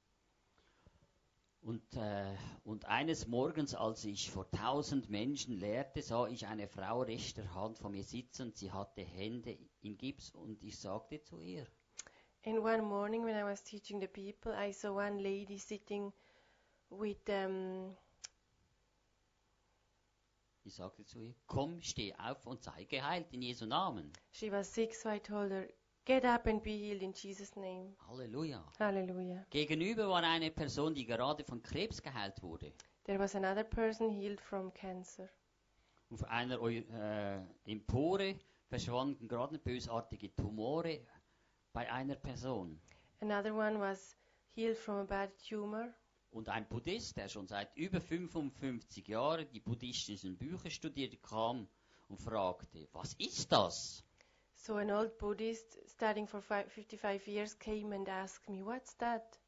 Und, 1.62 1.84
äh, 1.98 2.36
und 2.64 2.86
eines 2.86 3.28
Morgens, 3.28 3.76
als 3.76 4.04
ich 4.06 4.32
vor 4.32 4.50
tausend 4.50 5.08
Menschen 5.12 5.54
lehrte, 5.60 6.02
sah 6.02 6.28
ich 6.28 6.48
eine 6.48 6.68
Frau 6.68 7.02
rechter 7.02 7.54
Hand 7.54 7.78
vor 7.78 7.92
mir 7.92 8.04
sitzen. 8.04 8.54
Sie 8.56 8.72
hatte 8.72 9.04
Hände 9.04 9.56
in 9.82 9.98
Gips 9.98 10.32
und 10.32 10.64
ich 10.64 10.80
sagte 10.80 11.22
zu 11.22 11.42
ihr, 11.42 11.68
And 12.44 12.58
one 12.58 12.82
morning, 12.82 13.24
when 13.24 13.36
I 13.36 13.44
was 13.44 13.62
teaching 13.64 14.00
the 14.00 14.08
people, 14.08 14.52
I 14.58 14.72
saw 14.72 14.96
one 14.96 15.22
lady 15.22 15.60
sitting 15.60 16.12
with 16.90 17.20
um, 17.28 17.96
Ich 20.68 20.76
sagte 20.76 21.06
zu 21.06 21.22
ihr, 21.22 21.34
komm, 21.46 21.82
steh 21.82 22.14
auf 22.16 22.46
und 22.46 22.62
sei 22.62 22.84
geheilt 22.84 23.32
in 23.32 23.42
Jesu 23.42 23.66
Namen. 23.66 24.12
She 24.32 24.52
was 24.52 24.68
sick, 24.74 24.94
so 24.94 25.08
I 25.10 25.18
told 25.18 25.50
her, 25.50 25.66
Get 26.04 26.26
up 26.26 26.46
and 26.46 26.62
be 26.62 26.72
healed 26.72 27.04
in 27.04 27.14
Jesus' 27.14 27.56
name. 27.56 27.96
Halleluja. 28.06 28.62
Hallelujah. 28.78 29.46
Gegenüber 29.50 30.10
war 30.10 30.24
eine 30.24 30.52
Person, 30.52 30.94
die 30.94 31.06
gerade 31.06 31.46
von 31.46 31.62
Krebs 31.64 32.02
geheilt 32.02 32.44
wurde. 32.44 32.74
There 33.06 33.18
was 33.18 33.34
another 33.34 33.64
person 33.64 34.10
healed 34.10 34.42
from 34.42 34.74
cancer. 34.74 35.30
Auf 36.10 36.26
einer 36.26 36.62
äh, 36.62 37.40
Empore 37.66 38.38
verschwanden 38.68 39.30
gerade 39.30 39.60
bösartige 39.60 40.36
Tumore 40.36 41.00
bei 41.72 41.90
einer 41.90 42.16
Person. 42.16 42.82
Another 43.22 43.56
one 43.56 43.80
was 43.80 44.18
healed 44.54 44.78
from 44.78 44.98
a 44.98 45.06
bad 45.06 45.32
tumor. 45.38 45.94
Und 46.30 46.50
ein 46.50 46.68
Buddhist, 46.68 47.18
der 47.18 47.30
schon 47.30 47.48
seit 47.48 47.76
über 47.78 48.02
55 48.02 49.08
Jahren 49.08 49.48
die 49.52 49.60
buddhistischen 49.60 50.38
Bücher 50.38 50.70
studiert, 50.70 51.22
kam 51.24 51.68
und 52.10 52.20
fragte, 52.22 52.88
was 52.92 53.14
ist 53.16 53.52
das? 53.52 54.04
So 54.54 54.76
an 54.76 54.92
old 54.92 55.18
Buddhist 55.18 55.78
studying 55.90 56.28
for 56.28 56.42
fi- 56.42 56.68
55 56.68 57.28
years 57.28 57.58
came 57.58 57.96
and 57.96 58.08
asked 58.10 58.50
me, 58.50 58.66
What's 58.66 58.96
that? 58.98 59.40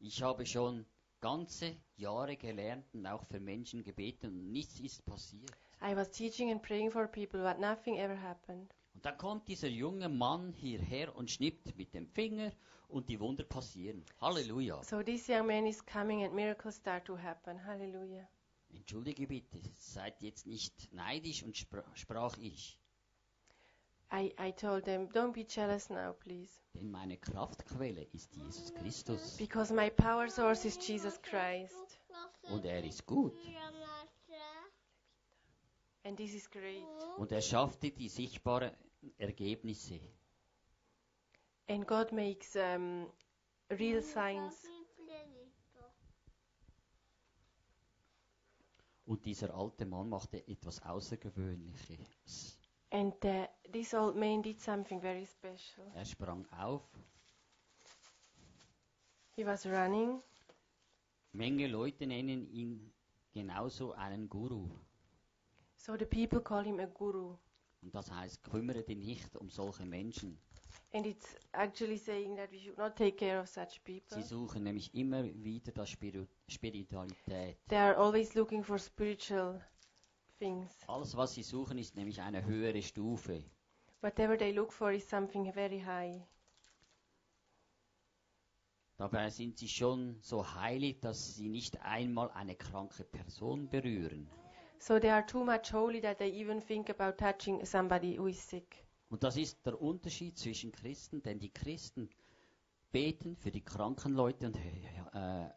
Ich 0.00 0.22
habe 0.22 0.46
schon 0.46 0.86
ganze 1.20 1.76
Jahre 1.96 2.36
gelernt 2.36 2.86
und 2.94 3.06
auch 3.06 3.24
für 3.26 3.40
Menschen 3.40 3.82
gebeten 3.82 4.26
und 4.28 4.52
nichts 4.52 4.80
ist 4.80 5.04
passiert. 5.04 5.50
I 5.82 5.94
was 5.96 6.10
teaching 6.10 6.50
and 6.50 6.62
praying 6.62 6.90
for 6.90 7.06
people, 7.06 7.42
but 7.42 7.58
nothing 7.58 7.98
ever 7.98 8.20
happened. 8.20 8.72
Und 9.04 9.10
dann 9.10 9.18
kommt 9.18 9.48
dieser 9.48 9.68
junge 9.68 10.08
Mann 10.08 10.54
hierher 10.54 11.14
und 11.14 11.30
schnippt 11.30 11.76
mit 11.76 11.92
dem 11.92 12.06
Finger 12.08 12.50
und 12.88 13.10
die 13.10 13.20
Wunder 13.20 13.44
passieren. 13.44 14.02
Halleluja. 14.18 14.82
So 14.82 15.02
this 15.02 15.28
young 15.28 15.46
man 15.46 15.66
is 15.66 15.84
coming 15.84 16.24
and 16.24 16.32
miracles 16.34 16.76
start 16.76 17.04
to 17.04 17.18
happen. 17.18 17.62
Hallelujah. 17.66 18.26
Entschuldige 18.70 19.26
bitte, 19.26 19.60
seid 19.74 20.22
jetzt 20.22 20.46
nicht 20.46 20.90
neidisch 20.94 21.42
und 21.42 21.54
spr 21.54 21.82
sprach 21.92 22.38
ich, 22.38 22.80
I, 24.10 24.32
I 24.40 24.52
told 24.52 24.86
them, 24.86 25.10
Don't 25.10 25.32
be 25.34 25.44
jealous 25.46 25.90
now, 25.90 26.14
please. 26.14 26.58
denn 26.72 26.90
meine 26.90 27.18
Kraftquelle 27.18 28.04
ist 28.14 28.34
Jesus 28.34 28.72
Christus 28.72 29.36
Because 29.36 29.74
my 29.74 29.90
power 29.90 30.30
source 30.30 30.64
is 30.64 30.78
Jesus 30.88 31.20
Christ. 31.20 31.74
und 32.50 32.64
er 32.64 32.82
ist 32.82 33.04
gut 33.04 33.34
And 36.04 36.16
this 36.16 36.32
is 36.34 36.50
great. 36.50 36.82
und 37.18 37.32
er 37.32 37.42
schaffte 37.42 37.90
die 37.90 38.08
sichtbaren 38.08 38.72
Ergebnisse. 39.18 40.00
And 41.68 41.86
God 41.86 42.12
makes 42.12 42.56
um, 42.56 43.06
real 43.70 44.02
signs. 44.02 44.62
Und 49.06 49.24
dieser 49.26 49.54
alte 49.54 49.84
Mann 49.84 50.08
machte 50.08 50.46
etwas 50.48 50.80
Außergewöhnliches. 50.82 52.58
And 52.90 53.14
uh, 53.24 53.46
this 53.72 53.92
old 53.92 54.16
man 54.16 54.42
did 54.42 54.60
something 54.60 55.00
very 55.00 55.26
special. 55.26 55.86
Er 55.94 56.04
sprang 56.04 56.46
auf, 56.52 56.82
He 59.36 59.44
was 59.44 59.66
running, 59.66 60.22
Menge 61.32 61.66
Leute 61.66 62.06
nennen 62.06 62.46
ihn 62.48 62.92
genauso 63.32 63.92
einen 63.92 64.28
Guru. 64.28 64.68
so 65.76 65.96
the 65.98 66.06
people 66.06 66.40
call 66.40 66.62
him 66.64 66.78
a 66.80 66.86
guru. 66.86 67.36
Und 67.84 67.94
das 67.94 68.10
heißt, 68.10 68.42
kümmere 68.44 68.82
dich 68.82 68.96
nicht 68.96 69.36
um 69.36 69.50
solche 69.50 69.84
Menschen. 69.84 70.38
And 70.94 71.06
it's 71.06 71.36
actually 71.52 71.98
saying 71.98 72.36
that 72.36 72.50
we 72.50 72.58
should 72.58 72.78
not 72.78 72.96
take 72.96 73.16
care 73.16 73.40
of 73.40 73.48
such 73.48 73.82
people. 73.84 74.16
Sie 74.16 74.22
suchen 74.22 74.62
nämlich 74.62 74.94
immer 74.94 75.24
wieder 75.24 75.70
das 75.72 75.90
Spiru 75.90 76.26
Spiritualität. 76.48 77.58
They 77.68 77.78
are 77.78 77.96
always 77.96 78.34
looking 78.34 78.64
for 78.64 78.78
spiritual 78.78 79.60
things. 80.38 80.70
Alles, 80.86 81.14
was 81.14 81.34
sie 81.34 81.42
suchen, 81.42 81.76
ist 81.76 81.94
nämlich 81.94 82.22
eine 82.22 82.44
höhere 82.44 82.80
Stufe. 82.80 83.44
Whatever 84.00 84.38
they 84.38 84.52
look 84.52 84.72
for 84.72 84.92
is 84.92 85.06
something 85.08 85.52
very 85.52 85.80
high. 85.80 86.22
Dabei 88.96 89.28
sind 89.28 89.58
sie 89.58 89.68
schon 89.68 90.16
so 90.22 90.54
heilig, 90.54 91.00
dass 91.00 91.34
sie 91.34 91.48
nicht 91.48 91.82
einmal 91.82 92.30
eine 92.30 92.54
kranke 92.54 93.04
Person 93.04 93.68
berühren. 93.68 94.30
So 94.78 94.98
they 94.98 95.10
are 95.10 95.24
too 95.24 95.44
much 95.44 95.72
holy 95.72 96.00
that 96.00 96.18
they 96.18 96.30
even 96.30 96.60
think 96.60 96.90
about 96.90 97.16
touching 97.16 97.64
somebody 97.64 98.16
who 98.18 98.26
is 98.26 98.38
sick. 98.38 98.84
Und 99.08 99.22
das 99.22 99.36
ist 99.36 99.64
der 99.64 99.80
Unterschied 99.80 100.38
zwischen 100.38 100.72
Christen, 100.72 101.22
denn 101.22 101.38
die 101.38 101.50
Christen 101.52 102.10
beten 102.90 103.36
für 103.36 103.50
die 103.50 103.60
kranken 103.64 104.12
Leute 104.14 104.46
und 104.46 104.56
äh, 104.56 105.44
äh, 105.44 105.50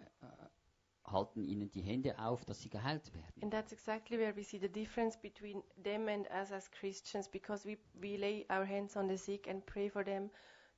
halten 1.05 1.43
ihnen 1.43 1.71
die 1.71 1.81
Hände 1.81 2.19
auf, 2.19 2.45
dass 2.45 2.61
sie 2.61 2.69
geheilt 2.69 3.13
werden. 3.13 3.41
And 3.41 3.51
that's 3.51 3.71
exactly 3.71 4.17
where 4.17 4.35
we 4.35 4.43
see 4.43 4.59
the 4.59 4.69
difference 4.69 5.17
between 5.17 5.63
them 5.83 6.07
and 6.07 6.27
us 6.31 6.51
as 6.51 6.69
Christians 6.71 7.27
because 7.29 7.67
we, 7.67 7.77
we 7.99 8.17
lay 8.17 8.45
our 8.49 8.65
hands 8.65 8.95
on 8.97 9.07
the 9.07 9.17
sick 9.17 9.47
and 9.47 9.65
pray 9.65 9.89
for 9.89 10.03
them 10.03 10.29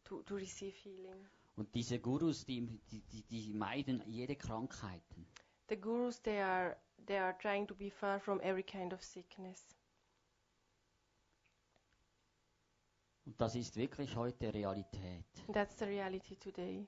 to, 0.05 0.21
to 0.23 0.35
receive 0.35 0.75
healing. 0.75 1.27
Und 1.55 1.73
diese 1.75 1.99
Gurus, 1.99 2.45
die, 2.45 2.65
die, 2.89 3.01
die, 3.01 3.23
die 3.23 3.53
meiden 3.53 4.01
jede 4.07 4.35
Krankheiten. 4.35 5.27
The 5.67 5.75
gurus, 5.75 6.21
they 6.21 6.39
are, 6.39 6.77
they 7.09 7.17
are 7.17 7.33
trying 7.33 7.67
to 7.67 7.73
be 7.73 7.89
far 7.89 8.19
from 8.19 8.39
every 8.41 8.63
kind 8.63 8.93
of 8.93 9.03
sickness. 9.03 9.75
Und 13.25 13.41
das 13.41 13.55
ist 13.55 13.75
wirklich 13.75 14.15
heute 14.15 14.53
Realität. 14.53 15.25
That's 15.51 15.77
the 15.79 15.85
reality 15.85 16.35
today. 16.35 16.87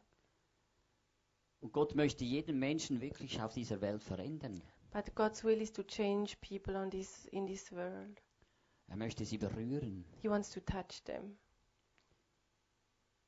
Und 1.59 1.73
Gott 1.73 1.95
möchte 1.95 2.23
jeden 2.23 2.57
Menschen 2.59 3.01
wirklich 3.01 3.41
auf 3.41 3.53
dieser 3.53 3.81
Welt 3.81 4.03
verändern. 4.03 4.61
But 4.91 5.13
God's 5.15 5.43
will 5.43 5.61
is 5.61 5.71
to 5.73 5.83
change 5.83 6.35
people 6.41 6.75
on 6.75 6.89
this, 6.89 7.25
in 7.25 7.47
this 7.47 7.71
world. 7.71 8.21
Er 8.87 8.97
möchte 8.97 9.25
sie 9.25 9.37
berühren. 9.37 10.05
He 10.21 10.29
wants 10.29 10.51
to 10.51 10.59
touch 10.59 11.03
them. 11.05 11.37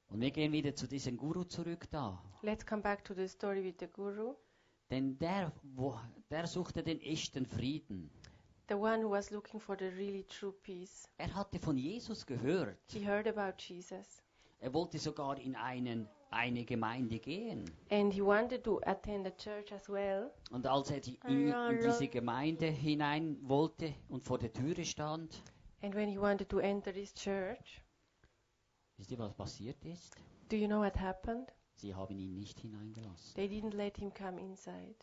Und 0.09 0.21
wir 0.21 0.31
gehen 0.31 0.51
wieder 0.51 0.75
zu 0.75 0.87
diesem 0.87 1.17
Guru 1.17 1.43
zurück 1.43 1.89
da. 1.89 2.23
Let's 2.41 2.65
come 2.65 2.81
back 2.81 3.03
to 3.05 3.13
the 3.15 3.27
story 3.27 3.63
with 3.63 3.75
the 3.79 3.87
guru. 3.87 4.35
Denn 4.93 5.17
der, 5.17 5.51
wo, 5.75 5.99
der 6.29 6.45
suchte 6.45 6.83
den 6.83 7.01
echten 7.01 7.47
Frieden. 7.47 8.11
The 8.69 8.75
one 8.75 9.03
who 9.03 9.09
was 9.09 9.31
looking 9.31 9.59
for 9.59 9.75
the 9.75 9.87
really 9.87 10.23
true 10.23 10.51
peace. 10.51 11.09
Er 11.17 11.33
hatte 11.33 11.57
von 11.57 11.75
Jesus 11.79 12.23
gehört. 12.23 12.77
He 12.91 13.03
heard 13.03 13.27
about 13.27 13.57
Jesus. 13.57 14.21
Er 14.59 14.71
wollte 14.71 14.99
sogar 14.99 15.39
in 15.39 15.55
einen, 15.55 16.07
eine 16.29 16.63
Gemeinde 16.63 17.17
gehen. 17.17 17.65
And 17.89 18.13
he 18.13 18.21
wanted 18.21 18.63
to 18.65 18.81
attend 18.85 19.25
a 19.25 19.31
church 19.31 19.73
as 19.73 19.89
well. 19.89 20.29
Und 20.51 20.67
als 20.67 20.91
er 20.91 20.99
die, 20.99 21.19
in, 21.27 21.47
in 21.47 21.79
diese 21.83 22.07
Gemeinde 22.07 22.67
hinein 22.67 23.39
wollte 23.41 23.95
und 24.09 24.23
vor 24.23 24.37
der 24.37 24.53
Türe 24.53 24.85
stand, 24.85 25.41
And 25.81 25.95
when 25.95 26.07
he 26.07 26.19
wanted 26.19 26.49
to 26.49 26.59
enter 26.59 26.93
this 26.93 27.15
church, 27.15 27.81
wisst 28.97 29.09
ihr, 29.11 29.17
was 29.17 29.33
passiert 29.33 29.83
ist? 29.85 30.15
do 30.49 30.55
you 30.55 30.67
know 30.67 30.81
what 30.81 30.95
happened? 30.95 31.51
Sie 31.75 31.93
haben 31.93 32.17
ihn 32.17 32.39
nicht 32.39 32.59
hineingelassen. 32.59 33.35
They 33.35 33.47
didn't 33.47 33.75
let 33.75 33.97
him 33.97 34.13
come 34.13 34.39
inside. 34.39 34.95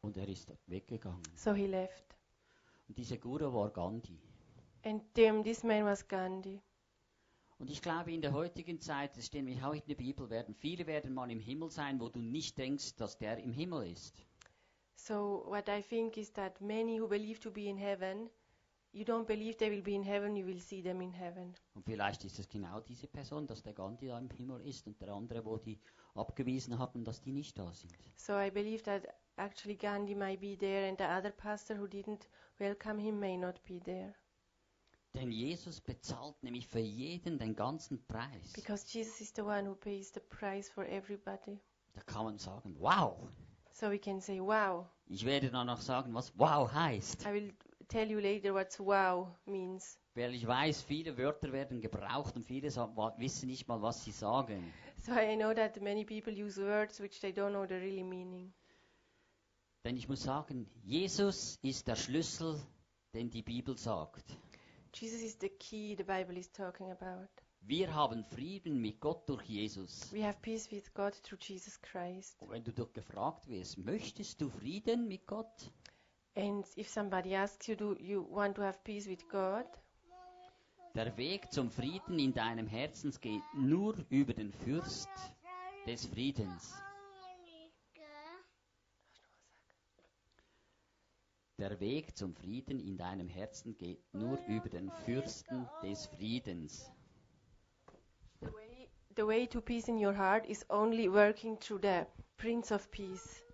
Und 0.00 0.16
er 0.16 0.28
ist 0.28 0.52
weggegangen. 0.66 1.22
So 1.36 1.52
he 1.52 1.66
left. 1.66 2.16
Und 2.88 2.98
dieser 2.98 3.18
Guru 3.18 3.52
war 3.52 3.70
Gandhi. 3.70 4.18
And 4.84 5.02
um, 5.18 5.44
this 5.44 5.62
man 5.62 5.84
was 5.84 6.06
Gandhi. 6.08 6.60
Und 7.58 7.70
ich 7.70 7.80
glaube, 7.80 8.12
in 8.12 8.20
der 8.20 8.32
heutigen 8.32 8.80
Zeit, 8.80 9.16
das 9.16 9.26
steht 9.26 9.44
nämlich 9.44 9.62
auch 9.62 9.72
in 9.74 9.82
der 9.86 9.94
Bibel, 9.94 10.28
werden 10.28 10.52
viele 10.54 10.86
werden 10.88 11.14
mal 11.14 11.30
im 11.30 11.38
Himmel 11.38 11.70
sein, 11.70 12.00
wo 12.00 12.08
du 12.08 12.18
nicht 12.18 12.58
denkst, 12.58 12.96
dass 12.96 13.16
der 13.18 13.38
im 13.38 13.52
Himmel 13.52 13.92
ist. 13.92 14.26
So 14.96 15.44
what 15.46 15.68
I 15.68 15.80
think 15.80 16.16
is 16.16 16.32
that 16.32 16.60
many 16.60 17.00
who 17.00 17.06
believe 17.06 17.38
to 17.40 17.52
be 17.52 17.68
in 17.68 17.76
heaven, 17.76 18.28
you 18.92 19.04
don't 19.04 19.26
believe 19.26 19.56
they 19.56 19.70
will 19.70 19.82
be 19.82 19.94
in 19.94 20.02
heaven, 20.02 20.36
you 20.36 20.46
will 20.46 20.60
see 20.60 20.82
them 20.82 21.00
in 21.00 21.12
heaven. 21.12 21.54
Und 21.74 21.84
vielleicht 21.84 22.24
ist 22.24 22.38
es 22.38 22.48
genau 22.48 22.80
diese 22.80 23.06
Person, 23.06 23.46
dass 23.46 23.62
der 23.62 23.72
Gandhi 23.72 24.08
da 24.08 24.18
im 24.18 24.30
Himmel 24.30 24.60
ist 24.66 24.86
und 24.86 25.00
der 25.00 25.12
andere, 25.12 25.44
wo 25.44 25.56
die 25.56 25.78
abgewiesen 26.14 26.78
haben, 26.78 27.04
dass 27.04 27.20
die 27.20 27.32
nicht 27.32 27.58
da 27.58 27.72
sind. 27.72 27.92
So 28.16 28.38
I 28.38 28.50
believe 28.50 28.82
that 28.84 29.06
actually 29.36 29.76
Gandhi 29.76 30.14
might 30.14 30.40
be 30.40 30.56
there 30.56 30.88
and 30.88 30.98
the 30.98 31.04
other 31.04 31.30
pastor 31.30 31.76
who 31.78 31.86
didn't 31.86 32.28
welcome 32.58 33.00
him 33.00 33.18
may 33.18 33.36
not 33.36 33.62
be 33.64 33.80
there. 33.80 34.14
Denn 35.14 35.30
Jesus 35.30 35.80
bezahlt 35.80 36.42
nämlich 36.42 36.66
für 36.66 36.78
jeden 36.78 37.38
den 37.38 37.54
ganzen 37.54 38.02
Preis. 38.06 38.52
Because 38.54 38.86
Jesus 38.88 39.20
is 39.20 39.32
the 39.34 39.42
one 39.42 39.68
who 39.68 39.74
pays 39.74 40.10
the 40.12 40.20
price 40.20 40.70
for 40.70 40.86
everybody. 40.86 41.60
Da 41.94 42.02
kann 42.02 42.24
man 42.24 42.38
sagen, 42.38 42.74
wow. 42.78 43.28
So 43.72 43.90
we 43.90 43.98
can 43.98 44.20
say, 44.20 44.40
wow. 44.40 44.86
Ich 45.06 45.24
werde 45.26 45.50
dann 45.50 45.66
noch 45.66 45.80
sagen, 45.80 46.14
was 46.14 46.32
wow 46.38 46.72
heißt. 46.72 47.26
I 47.26 47.32
will 47.32 47.54
tell 47.92 48.10
you 48.10 48.20
later 48.20 48.54
what 48.54 48.74
wow 48.78 49.28
means. 49.44 49.98
Weil 50.14 50.34
ich 50.34 50.46
weiß, 50.46 50.82
viele 50.82 51.16
Wörter 51.16 51.52
werden 51.52 51.80
gebraucht 51.80 52.36
und 52.36 52.44
viele 52.44 52.68
wissen 52.68 53.48
nicht 53.48 53.68
mal, 53.68 53.80
was 53.80 54.04
sie 54.04 54.10
sagen. 54.10 54.72
So 54.98 55.12
I 55.12 55.36
know 55.36 55.52
that 55.54 55.80
many 55.80 56.04
people 56.04 56.32
use 56.32 56.60
words 56.60 57.00
which 57.00 57.20
they 57.20 57.32
don't 57.32 57.50
know 57.50 57.66
the 57.66 57.74
really 57.74 58.04
meaning. 58.04 58.52
Denn 59.84 59.96
ich 59.96 60.08
muss 60.08 60.22
sagen, 60.22 60.68
Jesus 60.84 61.58
ist 61.62 61.88
der 61.88 61.96
Schlüssel, 61.96 62.60
den 63.14 63.30
die 63.30 63.42
Bibel 63.42 63.76
sagt. 63.76 64.24
Jesus 64.94 65.22
is 65.22 65.38
the 65.40 65.48
key 65.48 65.96
the 65.96 66.04
Bible 66.04 66.38
is 66.38 66.50
talking 66.52 66.90
about. 66.90 67.28
Wir 67.62 67.94
haben 67.94 68.24
Frieden 68.24 68.80
mit 68.80 69.00
Gott 69.00 69.28
durch 69.28 69.42
Jesus. 69.44 70.12
We 70.12 70.24
have 70.24 70.38
peace 70.42 70.70
with 70.70 70.92
God 70.94 71.14
through 71.22 71.40
Jesus 71.40 71.80
Christ. 71.80 72.40
Und 72.40 72.50
wenn 72.50 72.64
du 72.64 72.72
doch 72.72 72.92
gefragt 72.92 73.48
wirst, 73.48 73.78
möchtest 73.78 74.40
du 74.40 74.48
Frieden 74.48 75.08
mit 75.08 75.26
Gott? 75.26 75.70
And 76.34 76.64
if 76.76 76.88
somebody 76.88 77.34
asks 77.34 77.68
you, 77.68 77.76
do 77.76 77.96
you 78.00 78.26
want 78.30 78.56
to 78.56 78.62
have 78.62 78.82
peace 78.84 79.06
with 79.06 79.28
God? 79.28 79.66
Der 80.94 81.16
Weg 81.16 81.50
zum 81.52 81.70
Frieden 81.70 82.18
in 82.18 82.34
deinem 82.34 82.66
Herzen 82.66 83.12
geht 83.20 83.42
nur 83.54 83.96
über 84.10 84.34
den 84.34 84.52
Fürst 84.52 85.08
des 85.86 86.06
Friedens. 86.06 86.74
Der 91.58 91.78
Weg 91.80 92.16
zum 92.16 92.34
Frieden 92.34 92.80
in 92.80 92.96
deinem 92.96 93.28
Herzen 93.28 93.76
geht 93.76 94.02
nur 94.12 94.38
über 94.46 94.68
den 94.68 94.90
Fürsten 95.04 95.68
des 95.82 96.06
Friedens. 96.06 96.90
The 98.40 98.46
way, 98.52 98.88
the 99.16 99.26
way 99.26 99.46
to 99.46 99.60
peace 99.60 99.88
in 99.88 99.96
your 99.96 100.16
heart 100.16 100.44
is 100.46 100.64
only 100.68 101.08
working 101.08 101.58
through 101.58 101.80
the 101.82 102.06
Prince 102.36 102.74
of 102.74 102.90
Peace. 102.90 103.44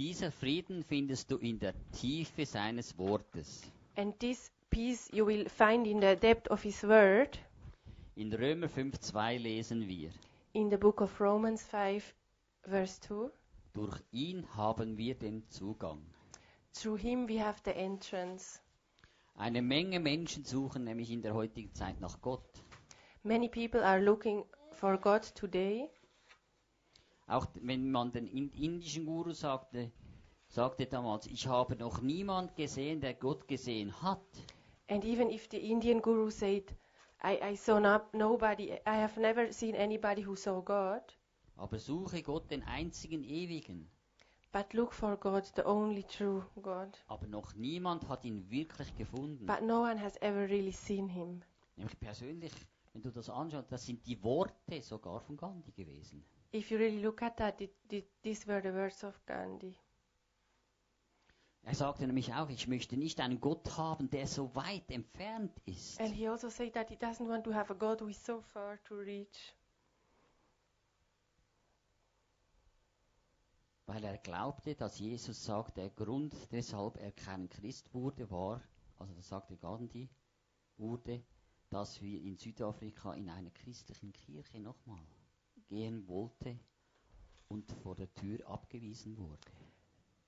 Dieser 0.00 0.32
Frieden 0.32 0.82
findest 0.82 1.30
du 1.30 1.36
in 1.36 1.58
der 1.58 1.74
Tiefe 1.92 2.46
seines 2.46 2.96
Wortes. 2.96 3.70
And 3.96 4.18
this 4.18 4.50
peace 4.70 5.10
you 5.12 5.26
will 5.26 5.46
find 5.46 5.86
in 5.86 6.00
the 6.00 6.16
depth 6.16 6.50
of 6.50 6.62
His 6.62 6.82
Word. 6.84 7.38
In 8.14 8.32
Römer 8.32 8.68
5,2 8.68 9.36
lesen 9.36 9.86
wir: 9.88 10.10
In 10.54 10.70
the 10.70 10.78
book 10.78 11.02
of 11.02 11.20
Romans 11.20 11.66
5, 11.66 12.14
verse 12.62 12.98
2. 13.02 13.30
Durch 13.74 14.00
ihn 14.10 14.46
haben 14.56 14.96
wir 14.96 15.16
den 15.16 15.46
Zugang. 15.50 16.00
Through 16.72 16.98
Him 16.98 17.28
we 17.28 17.38
have 17.44 17.60
the 17.66 17.72
entrance. 17.72 18.58
Eine 19.34 19.60
Menge 19.60 20.00
Menschen 20.00 20.46
suchen 20.46 20.84
nämlich 20.84 21.10
in 21.10 21.20
der 21.20 21.34
heutigen 21.34 21.74
Zeit 21.74 22.00
nach 22.00 22.22
Gott. 22.22 22.48
Many 23.22 23.50
people 23.50 23.84
are 23.84 24.00
looking 24.00 24.46
for 24.72 24.96
God 24.96 25.34
today. 25.34 25.90
Auch 27.30 27.46
wenn 27.62 27.90
man 27.92 28.10
den 28.12 28.26
in- 28.26 28.50
indischen 28.52 29.06
Guru 29.06 29.32
sagte, 29.32 29.92
sagte 30.48 30.86
damals, 30.86 31.26
ich 31.26 31.46
habe 31.46 31.76
noch 31.76 32.02
niemand 32.02 32.56
gesehen, 32.56 33.00
der 33.00 33.14
Gott 33.14 33.46
gesehen 33.46 34.02
hat. 34.02 34.20
And 34.88 35.04
even 35.04 35.30
if 35.30 35.48
the 35.50 35.58
Indian 35.58 36.02
guru 36.02 36.30
said, 36.30 36.74
I, 37.22 37.38
I 37.52 37.56
saw 37.56 37.78
no, 37.78 38.00
nobody, 38.12 38.72
I 38.72 38.78
have 38.84 39.20
never 39.20 39.52
seen 39.52 39.76
anybody 39.76 40.26
who 40.26 40.34
saw 40.34 40.60
God, 40.60 41.02
Aber 41.56 41.78
suche 41.78 42.22
Gott, 42.22 42.50
den 42.50 42.64
einzigen 42.64 43.22
Ewigen. 43.22 43.88
but 44.52 44.72
look 44.72 44.92
for 44.92 45.16
God, 45.16 45.44
the 45.54 45.64
only 45.64 46.02
true 46.02 46.44
God. 46.60 46.88
Aber 47.06 47.28
noch 47.28 47.54
niemand 47.54 48.08
hat 48.08 48.24
ihn 48.24 48.50
wirklich 48.50 48.92
gefunden. 48.96 49.46
But 49.46 49.62
no 49.62 49.82
one 49.82 50.00
has 50.02 50.16
ever 50.20 50.48
really 50.48 50.72
seen 50.72 51.08
Him. 51.08 51.42
Nämlich 51.76 51.96
persönlich, 52.00 52.52
wenn 52.92 53.02
du 53.02 53.12
das 53.12 53.30
anschaust, 53.30 53.70
das 53.70 53.86
sind 53.86 54.04
die 54.04 54.20
Worte 54.24 54.82
sogar 54.82 55.20
von 55.20 55.36
Gandhi 55.36 55.70
gewesen. 55.70 56.24
If 56.52 56.70
you 56.70 56.78
really 56.78 57.00
look 57.00 57.22
at 57.22 57.36
that, 57.36 57.60
it, 57.60 57.74
it, 57.90 58.08
these 58.22 58.46
were 58.46 58.60
the 58.60 58.72
words 58.72 59.04
of 59.04 59.14
Gandhi. 59.24 59.76
Er 61.62 61.74
sagte 61.74 62.06
nämlich 62.06 62.32
auch, 62.34 62.48
ich 62.48 62.66
möchte 62.66 62.96
nicht 62.96 63.20
einen 63.20 63.40
Gott 63.40 63.76
haben, 63.76 64.10
der 64.10 64.26
so 64.26 64.54
weit 64.54 64.90
entfernt 64.90 65.52
ist. 65.66 66.00
And 66.00 66.12
he 66.12 66.26
also 66.26 66.48
said 66.48 66.72
that 66.72 66.88
he 66.88 66.96
doesn't 66.96 67.28
want 67.28 67.44
to 67.44 67.52
have 67.52 67.70
a 67.70 67.76
God 67.76 68.00
who 68.00 68.08
is 68.08 68.24
so 68.24 68.40
far 68.40 68.82
to 68.84 68.96
reach. 68.96 69.54
Weil 73.86 74.02
er 74.04 74.18
glaubte, 74.18 74.74
dass 74.74 74.98
Jesus 74.98 75.44
sagt, 75.44 75.76
der 75.76 75.90
Grund, 75.90 76.34
weshalb 76.50 76.96
er 76.96 77.12
kein 77.12 77.48
Christ 77.48 77.92
wurde, 77.92 78.30
war, 78.30 78.62
also 78.98 79.12
das 79.14 79.28
sagte 79.28 79.56
Gandhi, 79.56 80.08
wurde, 80.78 81.22
dass 81.68 82.00
wir 82.00 82.20
in 82.20 82.36
Südafrika 82.36 83.14
in 83.14 83.28
einer 83.28 83.50
christlichen 83.50 84.12
Kirche 84.12 84.60
nochmal 84.60 85.06
gehen 85.70 86.06
wollte 86.08 86.58
und 87.48 87.72
vor 87.82 87.94
der 87.94 88.12
Tür 88.14 88.46
abgewiesen 88.46 89.16
wurde. 89.16 89.38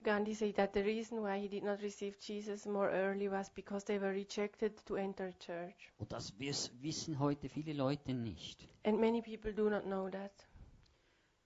Gandhi 0.03 0.35
said 0.35 0.57
that 0.57 0.73
the 0.75 0.81
reason 0.81 1.23
why 1.23 1.39
he 1.41 1.49
did 1.49 1.63
not 1.63 1.81
receive 1.81 2.17
Jesus 2.21 2.67
more 2.67 2.91
early 2.91 3.31
was 3.31 3.51
because 3.51 3.85
they 3.87 4.01
were 4.01 4.11
rejected 4.13 4.75
to 4.87 4.97
enter 4.97 5.31
church. 5.39 5.93
Und 5.99 6.11
das 6.13 6.37
wiss- 6.41 6.73
wissen 6.81 7.19
heute 7.21 7.49
viele 7.49 7.73
Leute 7.73 8.13
nicht. 8.15 8.67
And 8.85 8.99
many 8.99 9.23
people 9.23 9.53
do 9.55 9.69
not 9.71 9.83
know 9.85 10.09
that. 10.11 10.33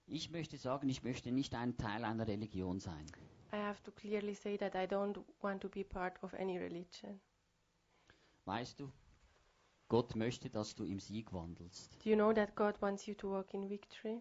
Ich 0.07 0.31
möchte 0.31 0.57
sagen, 0.57 0.89
ich 0.89 1.03
möchte 1.03 1.33
nicht 1.33 1.55
ein 1.55 1.77
Teil 1.77 2.05
einer 2.05 2.27
Religion 2.27 2.79
sein. 2.81 3.05
I 3.53 3.57
have 3.57 3.83
to 3.83 3.91
clearly 3.93 4.35
say 4.35 4.57
that 4.57 4.75
I 4.75 4.87
don't 4.87 5.23
want 5.43 5.61
to 5.63 5.69
be 5.69 5.85
part 5.85 6.23
of 6.23 6.33
any 6.35 6.57
religion. 6.59 7.21
Weißt 8.47 8.79
du, 8.81 8.91
Gott 9.89 10.17
möchte, 10.17 10.51
dass 10.51 10.75
du 10.75 10.85
im 10.85 10.99
Sieg 10.99 11.33
wandelst. 11.33 11.95
Do 12.05 12.11
you 12.11 12.17
know 12.17 12.33
that 12.33 12.55
God 12.57 12.81
wants 12.83 13.07
you 13.07 13.15
to 13.15 13.31
walk 13.31 13.55
in 13.55 13.69
victory? 13.69 14.21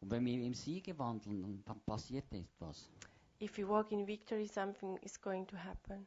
Und 0.00 0.10
wenn 0.10 0.24
wir 0.24 0.34
im 0.34 0.54
Siege 0.54 0.98
wandeln, 0.98 1.62
dann 1.64 1.80
passiert 1.80 2.30
etwas. 2.32 2.90
If 3.40 3.58
you 3.58 3.68
walk 3.68 3.92
in 3.92 4.06
victory, 4.06 4.46
something 4.46 4.96
is 4.98 5.20
going 5.20 5.46
to 5.46 5.56
happen. 5.56 6.06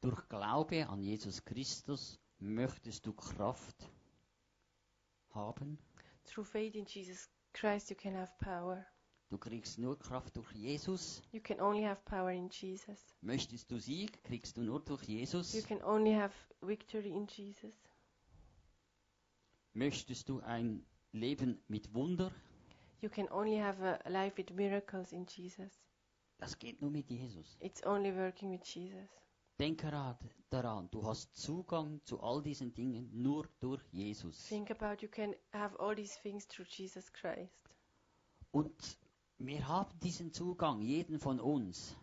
Durch 0.00 0.28
Glaube 0.28 0.88
an 0.88 1.00
Jesus 1.00 1.44
Christus 1.44 2.20
möchtest 2.38 3.06
du 3.06 3.12
Kraft 3.12 3.88
haben. 5.30 5.78
Through 6.24 6.44
faith 6.44 6.74
in 6.74 6.84
Jesus 6.86 7.28
Christ, 7.52 7.90
you 7.90 7.96
can 7.96 8.14
have 8.16 8.32
power. 8.38 8.86
Du 9.32 9.38
kriegst 9.38 9.78
nur 9.78 9.98
Kraft 9.98 10.36
durch 10.36 10.52
Jesus. 10.52 11.22
You 11.32 11.40
can 11.40 11.58
only 11.58 11.82
have 11.84 12.02
power 12.04 12.32
in 12.32 12.50
Jesus. 12.50 13.16
Möchtest 13.22 13.70
du 13.70 13.78
Sieg, 13.78 14.22
kriegst 14.24 14.58
du 14.58 14.60
nur 14.60 14.78
durch 14.84 15.04
You 15.04 15.20
Jesus. 15.20 15.64
can 15.66 15.82
only 15.84 16.12
have 16.12 16.34
victory 16.60 17.08
in 17.08 17.26
Jesus. 17.26 17.74
Möchtest 19.72 20.28
du 20.28 20.40
ein 20.40 20.84
Leben 21.12 21.64
mit 21.66 21.94
Wunder, 21.94 22.30
You 23.00 23.08
can 23.08 23.26
only 23.30 23.56
have 23.58 23.82
a 24.04 24.06
life 24.10 24.36
with 24.36 24.50
miracles 24.50 25.12
in 25.12 25.24
Jesus. 25.24 25.80
das 26.36 26.58
geht 26.58 26.82
nur 26.82 26.90
mit 26.90 27.08
Jesus. 27.08 27.56
It's 27.60 27.82
only 27.86 28.14
working 28.14 28.50
with 28.52 28.66
Jesus. 28.66 29.08
Denk 29.58 29.82
daran, 30.50 30.90
du 30.90 31.06
hast 31.06 31.34
Zugang 31.34 32.02
zu 32.04 32.20
all 32.20 32.42
diesen 32.42 32.74
Dingen 32.74 33.08
nur 33.14 33.48
durch 33.60 33.82
Jesus. 33.92 34.46
Think 34.46 34.70
about 34.70 35.02
you 35.02 35.08
can 35.08 35.34
have 35.54 35.74
all 35.80 35.96
these 35.96 36.20
things 36.20 36.46
through 36.46 36.68
Jesus 36.68 37.10
Christ. 37.14 37.50
Und 38.50 38.98
wir 39.46 39.66
haben 39.66 39.90
diesen 40.00 40.32
Zugang, 40.32 40.80
jeden 40.82 41.18
von 41.18 41.40
uns. 41.40 41.96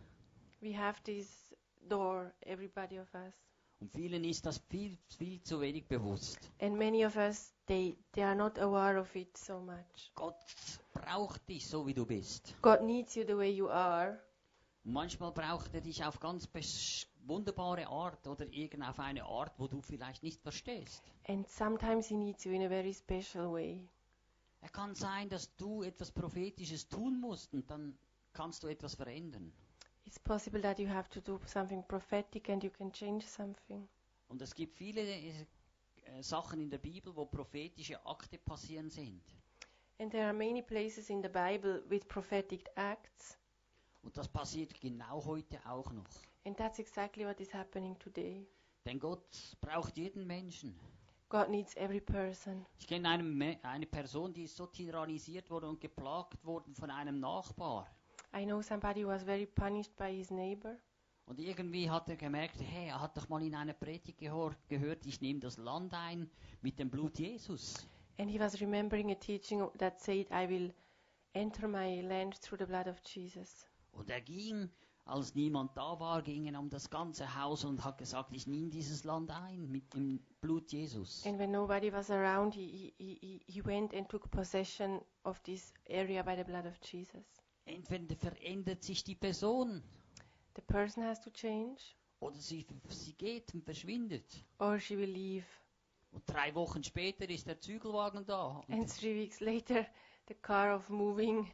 We 0.61 0.77
have 0.77 1.01
this 1.03 1.55
door, 1.87 2.33
everybody 2.41 2.99
of 2.99 3.13
us. 3.13 3.33
Und 3.79 3.93
vielen 3.93 4.25
ist 4.25 4.45
das 4.45 4.57
viel, 4.69 4.97
viel 5.17 5.41
zu 5.41 5.61
wenig 5.61 5.87
bewusst. 5.87 6.37
And 6.59 6.77
many 6.77 7.05
of 7.05 7.15
us, 7.15 7.53
they, 7.65 7.97
they 8.11 8.23
are 8.23 8.35
not 8.35 8.59
aware 8.59 8.99
of 8.99 9.15
it 9.15 9.37
so 9.37 9.61
much. 9.61 10.11
Gott 10.15 10.35
braucht 10.91 11.47
dich 11.47 11.65
so, 11.65 11.87
wie 11.87 11.93
du 11.93 12.05
bist. 12.05 12.53
God 12.61 12.81
needs 12.81 13.15
you 13.15 13.23
the 13.25 13.37
way 13.37 13.49
you 13.49 13.69
are. 13.69 14.19
Und 14.83 14.91
manchmal 14.91 15.31
braucht 15.31 15.73
er 15.73 15.79
dich 15.79 16.03
auf 16.03 16.19
ganz 16.19 16.49
wunderbare 17.25 17.87
Art 17.87 18.27
oder 18.27 18.45
irgend 18.51 18.83
auf 18.83 18.99
eine 18.99 19.23
Art, 19.23 19.53
wo 19.57 19.67
du 19.67 19.79
vielleicht 19.79 20.23
nicht 20.23 20.41
verstehst. 20.41 21.01
And 21.25 21.47
sometimes 21.47 22.07
He 22.07 22.17
needs 22.17 22.43
you 22.43 22.51
in 22.51 22.63
a 22.63 22.67
very 22.67 22.93
special 22.93 23.53
way. 23.53 23.87
Er 24.61 24.69
kann 24.69 24.93
sein, 24.95 25.29
dass 25.29 25.55
du 25.55 25.83
etwas 25.83 26.11
Prophetisches 26.11 26.87
tun 26.89 27.19
musst 27.19 27.53
und 27.53 27.69
dann 27.69 27.97
kannst 28.33 28.63
du 28.63 28.67
etwas 28.67 28.95
verändern. 28.95 29.53
It's 30.05 30.19
possible 30.19 30.61
that 30.61 30.79
you 30.79 30.89
have 30.89 31.09
to 31.09 31.21
do 31.21 31.39
something 31.45 31.83
prophetic 31.87 32.49
and 32.49 32.63
you 32.63 32.69
can 32.69 32.91
change 32.91 33.25
something. 33.25 33.87
Und 34.27 34.41
es 34.41 34.53
gibt 34.53 34.75
viele 34.75 35.01
äh, 35.01 35.45
Sachen 36.21 36.59
in 36.59 36.69
der 36.69 36.77
Bibel, 36.77 37.15
wo 37.15 37.25
prophetische 37.25 38.03
Akte 38.05 38.37
passieren 38.37 38.89
sind. 38.89 39.21
And 39.99 40.11
there 40.11 40.25
are 40.25 40.33
many 40.33 40.61
places 40.61 41.09
in 41.09 41.21
the 41.21 41.29
Bible 41.29 41.83
with 41.89 42.07
prophetic 42.07 42.69
acts. 42.75 43.37
Und 44.01 44.17
das 44.17 44.27
passiert 44.27 44.79
genau 44.79 45.23
heute 45.25 45.59
auch 45.65 45.91
noch. 45.91 46.07
And 46.45 46.57
that's 46.57 46.79
exactly 46.79 47.25
what 47.25 47.39
is 47.39 47.53
happening 47.53 47.97
today. 47.99 48.47
Denn 48.85 48.99
Gott 48.99 49.57
braucht 49.61 49.97
jeden 49.97 50.25
Menschen. 50.25 50.79
God 51.29 51.49
needs 51.49 51.75
every 51.77 52.01
person. 52.01 52.65
Ich 52.79 52.87
kenne 52.87 53.07
eine, 53.07 53.59
eine 53.63 53.85
Person, 53.85 54.33
die 54.33 54.47
so 54.47 54.65
tyrannisiert 54.65 55.49
worden 55.49 55.69
und 55.69 55.79
geplagt 55.79 56.43
worden 56.43 56.73
von 56.73 56.89
einem 56.89 57.19
Nachbar. 57.19 57.87
I 58.35 58.45
know 58.45 58.61
somebody 58.61 59.03
who 59.03 59.09
was 59.09 59.23
very 59.23 59.45
punished 59.45 59.95
by 59.95 60.11
his 60.11 60.31
neighbor. 60.31 60.75
Und 61.25 61.39
irgendwie 61.39 61.89
hat 61.89 62.09
er 62.09 62.15
gemerkt, 62.15 62.59
hey, 62.59 62.87
er 62.87 62.99
hat 62.99 63.15
doch 63.15 63.29
mal 63.29 63.43
in 63.43 63.53
einer 63.53 63.73
Predigt 63.73 64.17
gehört, 64.17 65.05
ich 65.05 65.21
nehme 65.21 65.39
das 65.39 65.57
Land 65.57 65.93
ein 65.93 66.27
mit 66.61 66.79
dem 66.79 66.89
Blut 66.89 67.19
Jesus. 67.19 67.87
And 68.17 68.29
he 68.31 68.39
was 68.39 68.59
remembering 68.59 69.11
a 69.11 69.15
teaching 69.15 69.69
that 69.77 69.99
said, 69.99 70.25
I 70.31 70.49
will 70.49 70.73
enter 71.33 71.67
my 71.67 72.01
land 72.01 72.41
through 72.41 72.57
the 72.57 72.65
blood 72.65 72.87
of 72.87 72.99
Jesus. 73.05 73.67
Und 73.91 74.09
er 74.09 74.21
ging, 74.21 74.71
als 75.09 75.35
niemand 75.35 75.75
da 75.75 75.99
war, 75.99 76.21
ging 76.21 76.45
er 76.45 76.59
um 76.59 76.69
das 76.69 76.89
ganze 76.89 77.35
Haus 77.35 77.65
und 77.65 77.83
hat 77.83 77.97
gesagt, 77.97 78.29
ich 78.33 78.47
nehme 78.47 78.69
dieses 78.69 79.03
Land 79.03 79.31
ein 79.31 79.69
mit 79.69 79.93
dem 79.93 80.19
Blut 80.41 80.71
Jesus. 80.71 81.25
And 81.25 81.39
when 81.39 81.51
nobody 81.51 81.91
was 81.91 82.09
around, 82.11 82.53
he, 82.53 82.93
he, 82.97 83.41
he, 83.45 83.65
went 83.65 83.93
and 83.93 84.07
took 84.07 84.29
possession 84.31 85.01
of 85.23 85.39
this 85.41 85.73
area 85.89 86.23
by 86.23 86.35
the 86.35 86.43
blood 86.43 86.65
of 86.65 86.77
Jesus. 86.81 87.25
Entweder 87.65 88.15
verändert 88.15 88.83
sich 88.83 89.03
die 89.03 89.15
Person 89.15 89.83
The 90.55 90.61
person 90.61 91.03
has 91.03 91.21
to 91.21 91.29
change, 91.29 91.95
oder 92.19 92.35
sie, 92.35 92.65
sie 92.89 93.13
geht 93.13 93.53
und 93.53 93.63
verschwindet. 93.63 94.45
or 94.59 94.79
she 94.79 94.97
will 94.97 95.09
leave. 95.09 95.45
Und 96.11 96.23
drei 96.27 96.53
Wochen 96.55 96.83
später 96.83 97.29
ist 97.29 97.47
der 97.47 97.59
Zügelwagen 97.59 98.25
da. 98.25 98.63
And 98.69 98.89
three 98.89 99.15
weeks 99.15 99.39
later, 99.39 99.85
the 100.27 100.33
car 100.33 100.75
of 100.75 100.89
moving 100.89 101.51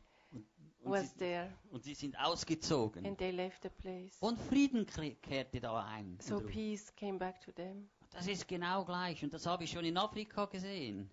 Und 0.85 0.91
was 0.93 1.11
sie, 1.13 1.17
there, 1.19 1.53
und 1.71 1.83
sie 1.83 1.93
sind 1.95 2.17
ausgezogen. 2.19 3.05
and 3.05 3.17
they 3.17 3.31
left 3.31 3.63
the 3.63 3.69
place. 3.69 4.17
Und 4.19 4.39
Frieden 4.39 4.85
kehrte 5.21 5.59
da 5.59 5.83
ein. 5.85 6.17
So 6.21 6.37
in 6.37 6.43
Rom. 6.43 6.51
peace 6.51 6.95
came 6.95 7.17
back 7.17 7.41
to 7.41 7.51
them. 7.51 7.89
Das 8.11 8.27
ist 8.27 8.47
genau 8.47 8.85
gleich. 8.85 9.23
Und 9.23 9.33
das 9.33 9.45
habe 9.45 9.63
ich 9.65 9.71
schon 9.71 9.83
in 9.83 9.97
Afrika 9.97 10.45
gesehen 10.45 11.09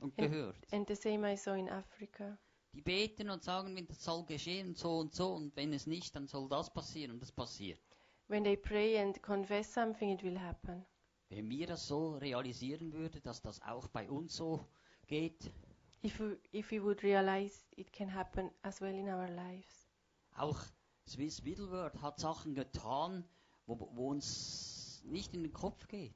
und 0.00 0.18
And- 0.18 0.30
gehört. 0.30 0.72
And 0.72 0.88
the 0.88 0.94
same 0.94 1.30
I 1.32 1.36
saw 1.36 1.54
in 1.58 1.68
Africa. 1.68 2.38
Die 2.72 2.80
beten 2.82 3.28
und 3.30 3.42
sagen, 3.42 3.74
wenn 3.74 3.86
das 3.86 4.02
soll 4.04 4.24
geschehen, 4.24 4.74
so 4.74 4.98
und 4.98 5.14
so. 5.14 5.34
Und 5.34 5.54
wenn 5.56 5.72
es 5.72 5.86
nicht, 5.86 6.14
dann 6.14 6.26
soll 6.26 6.48
das 6.48 6.72
passieren. 6.72 7.12
Und 7.12 7.20
das 7.22 7.32
passiert. 7.32 7.80
When 8.28 8.44
they 8.44 8.56
pray 8.56 8.98
and 8.98 9.20
confess 9.22 9.72
something, 9.72 10.10
it 10.10 10.22
will 10.22 10.38
happen. 10.38 10.84
Wenn 11.30 11.48
wir 11.50 11.66
das 11.66 11.86
so 11.88 12.16
realisieren 12.16 12.92
würden, 12.92 13.22
dass 13.22 13.42
das 13.42 13.60
auch 13.62 13.88
bei 13.88 14.08
uns 14.08 14.36
so 14.36 14.64
geht, 15.06 15.50
If 16.02 16.20
we, 16.20 16.36
if 16.52 16.70
we 16.70 16.80
would 16.80 17.02
realize 17.02 17.66
it 17.76 17.92
can 17.92 18.08
happen 18.08 18.50
as 18.62 18.80
well 18.80 18.94
in 18.94 19.08
our 19.08 19.28
lives. 19.28 19.88
auch 20.36 20.60
Swiss 21.06 21.42
Middleword 21.42 22.00
hat 22.02 22.20
Sachen 22.20 22.54
getan, 22.54 23.24
wo, 23.66 23.78
wo 23.94 24.10
uns 24.10 25.02
nicht 25.04 25.34
in 25.34 25.42
den 25.42 25.52
Kopf 25.52 25.88
geht. 25.88 26.14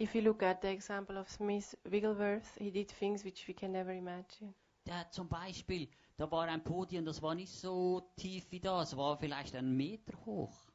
If 0.00 0.14
you 0.14 0.20
look 0.20 0.42
at 0.42 0.62
the 0.62 0.68
example 0.68 1.18
of 1.18 1.28
Smith 1.28 1.76
Wigglesworth, 1.84 2.56
he 2.58 2.70
did 2.70 2.88
things 2.88 3.24
which 3.24 3.48
we 3.48 3.54
can 3.54 3.72
never 3.72 3.92
imagine. 3.92 4.54
Hat 4.88 5.12
zum 5.12 5.28
Beispiel, 5.28 5.88
da 6.16 6.30
war 6.30 6.46
ein 6.46 6.62
Podium, 6.62 7.04
das 7.04 7.20
war 7.20 7.34
nicht 7.34 7.52
so 7.52 8.10
tief 8.16 8.50
wie 8.50 8.60
das, 8.60 8.96
war 8.96 9.18
vielleicht 9.18 9.56
einen 9.56 9.76
Meter 9.76 10.14
hoch. 10.24 10.68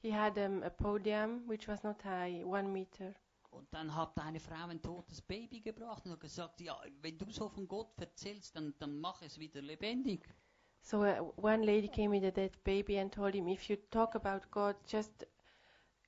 He 0.00 0.12
had 0.12 0.36
um, 0.38 0.62
a 0.62 0.70
podium 0.70 1.48
which 1.48 1.66
was 1.66 1.82
not 1.82 2.04
high, 2.04 2.44
one 2.44 2.68
meter. 2.68 3.14
Und 3.50 3.72
dann 3.72 3.94
hat 3.94 4.18
eine 4.18 4.40
Frau 4.40 4.66
ein 4.66 4.82
totes 4.82 5.22
Baby 5.22 5.60
gebracht 5.60 6.04
und 6.04 6.12
hat 6.12 6.20
gesagt, 6.20 6.60
ja, 6.60 6.78
wenn 7.00 7.16
du 7.18 7.30
so 7.30 7.48
von 7.48 7.66
Gott 7.66 7.98
erzählst, 7.98 8.54
dann, 8.56 8.74
dann 8.78 8.98
mach 8.98 9.22
es 9.22 9.38
wieder 9.38 9.62
lebendig. 9.62 10.28
So 10.80 11.02
uh, 11.02 11.32
one 11.36 11.64
lady 11.64 11.88
came 11.88 12.10
with 12.10 12.24
a 12.24 12.30
dead 12.30 12.62
baby 12.64 12.98
and 12.98 13.12
told 13.12 13.34
him, 13.34 13.48
if 13.48 13.68
you 13.68 13.76
talk 13.90 14.14
about 14.14 14.48
God, 14.50 14.76
just 14.86 15.26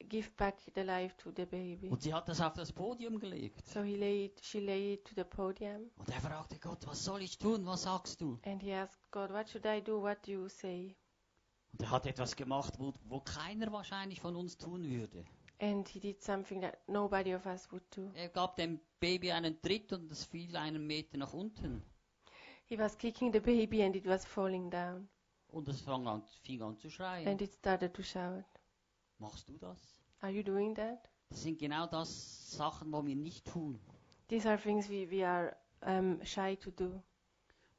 give 0.09 0.31
back 0.37 0.59
the 0.75 0.83
life 0.83 1.17
to 1.19 1.33
the 1.35 1.45
baby. 1.45 1.89
Und 1.89 2.03
sie 2.03 2.15
hat 2.15 2.29
das 2.29 2.41
auf 2.41 2.55
das 2.55 2.73
Podium 2.73 3.19
gelegt. 3.19 3.67
So 3.67 3.83
he 3.83 3.97
laid, 3.97 4.41
she 4.45 4.61
laid 4.61 5.01
it 5.01 5.05
to 5.07 5.15
the 5.15 5.25
podium, 5.25 5.91
Und 5.97 6.09
er 6.09 6.21
fragte 6.21 6.59
Gott, 6.59 6.87
was 6.87 7.05
soll 7.05 7.23
ich 7.23 7.39
tun, 7.39 7.67
was 7.67 7.83
sagst 7.83 8.21
du? 8.21 8.39
and 8.45 8.63
he 8.63 8.73
asked 8.73 9.11
God, 9.11 9.31
"What 9.31 9.49
should 9.49 9.67
I 9.67 9.83
do? 9.83 10.01
What 10.03 10.27
do 10.27 10.33
you 10.33 10.49
say?" 10.49 10.97
Und 11.73 11.83
er 11.83 11.91
hat 11.91 12.07
etwas 12.07 12.35
gemacht, 12.37 12.75
wo, 12.79 12.95
wo 13.05 13.21
keiner 13.21 13.73
wahrscheinlich 13.73 14.21
von 14.21 14.37
uns 14.37 14.57
tun 14.57 14.85
würde. 14.85 15.25
And 15.61 15.87
he 15.89 16.01
did 16.01 16.23
something 16.23 16.61
that 16.63 16.79
nobody 16.89 17.33
of 17.35 17.45
us 17.47 17.71
would 17.71 17.83
do. 17.95 18.11
Er 18.15 18.29
gab 18.31 18.57
dem 18.57 18.81
Baby 18.99 19.31
einen 19.33 19.61
Tritt 19.61 19.93
und 19.93 20.11
es 20.11 20.25
fiel 20.25 20.57
einen 20.57 20.87
Meter 20.87 21.19
nach 21.19 21.33
unten. 21.35 21.83
He 22.65 22.79
was 22.79 22.97
kicking 22.97 23.33
the 23.33 23.41
baby, 23.41 23.83
and 23.83 23.95
it 23.97 24.07
was 24.07 24.25
falling 24.25 24.71
down, 24.71 25.09
Und 25.49 25.69
es 25.69 25.81
fang 25.83 26.07
an, 26.07 26.23
fing 26.43 26.63
an 26.63 26.77
zu 26.79 26.89
schreien. 26.89 27.27
and 27.29 27.43
it 27.43 27.53
started 27.53 27.93
to 27.93 28.03
shout. 28.03 28.45
Machst 29.19 29.49
du 29.49 29.59
das? 29.59 29.79
Are 30.21 30.31
you 30.33 30.43
doing 30.43 30.75
that? 30.77 31.09
Das 31.29 31.43
sind 31.43 31.59
genau 31.59 31.87
das 31.87 32.51
Sachen, 32.57 32.93
wo 32.93 33.05
wir 33.05 33.17
nicht 33.17 33.45
tun. 33.47 33.79
These 34.29 34.49
are 34.49 34.57
things 34.59 34.89
we, 34.89 35.11
we 35.11 35.27
are 35.27 35.57
um, 35.85 36.21
shy 36.25 36.57
to 36.57 36.71
do 36.71 37.03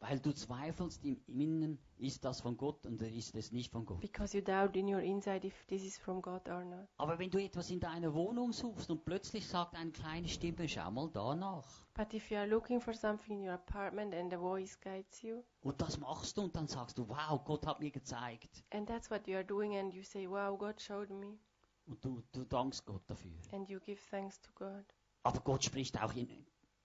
Weil 0.03 0.19
du 0.19 0.33
zweifelst 0.33 1.05
im 1.05 1.21
Innen, 1.27 1.77
ist 1.99 2.25
das 2.25 2.41
von 2.41 2.57
Gott 2.57 2.87
und 2.87 2.99
ist 3.03 3.35
es 3.35 3.51
nicht 3.51 3.71
von 3.71 3.85
Gott. 3.85 3.99
because 4.01 4.35
you 4.35 4.43
doubt 4.43 4.75
in 4.75 4.87
your 4.91 4.99
inside 5.01 5.45
if 5.45 5.53
this 5.67 5.83
is 5.83 5.95
from 5.99 6.23
God 6.23 6.49
or 6.49 6.63
not. 6.65 6.87
Aber 6.97 7.19
wenn 7.19 7.29
du 7.29 7.37
etwas 7.37 7.69
in 7.69 7.79
deiner 7.79 8.11
Wohnung 8.15 8.51
suchst 8.51 8.89
und 8.89 9.05
plötzlich 9.05 9.47
sagt 9.47 9.75
eine 9.75 9.91
kleine 9.91 10.27
Stimme, 10.27 10.67
schau 10.67 10.89
mal 10.89 11.07
da 11.11 11.35
nach. 11.35 11.85
But 11.93 12.15
if 12.15 12.31
you 12.31 12.37
are 12.37 12.47
looking 12.47 12.81
for 12.81 12.95
something 12.95 13.41
in 13.41 13.47
your 13.47 13.53
apartment 13.53 14.15
and 14.15 14.31
the 14.31 14.37
voice 14.39 14.75
guides 14.79 15.21
you, 15.21 15.43
Und 15.61 15.79
das 15.79 15.99
machst 15.99 16.35
du 16.35 16.41
und 16.41 16.55
dann 16.55 16.67
sagst 16.67 16.97
du, 16.97 17.07
wow, 17.07 17.39
Gott 17.45 17.67
hat 17.67 17.79
mir 17.79 17.91
gezeigt. 17.91 18.63
and 18.71 18.87
that's 18.89 19.11
what 19.11 19.27
you 19.27 19.35
are 19.35 19.45
doing, 19.45 19.77
and 19.77 19.93
you 19.93 20.01
say, 20.01 20.27
Wow, 20.27 20.57
God 20.57 20.81
showed 20.81 21.11
me, 21.11 21.37
Und 21.85 22.03
du, 22.03 22.23
du 22.31 22.43
dankst 22.43 22.85
Gott 22.87 23.03
dafür. 23.07 23.37
and 23.51 23.69
you 23.69 23.79
give 23.79 24.01
thanks 24.09 24.41
to 24.41 24.49
God. 24.55 24.83
Aber 25.21 25.39
Gott 25.41 25.63
spricht 25.63 26.01
auch 26.01 26.15
in 26.15 26.27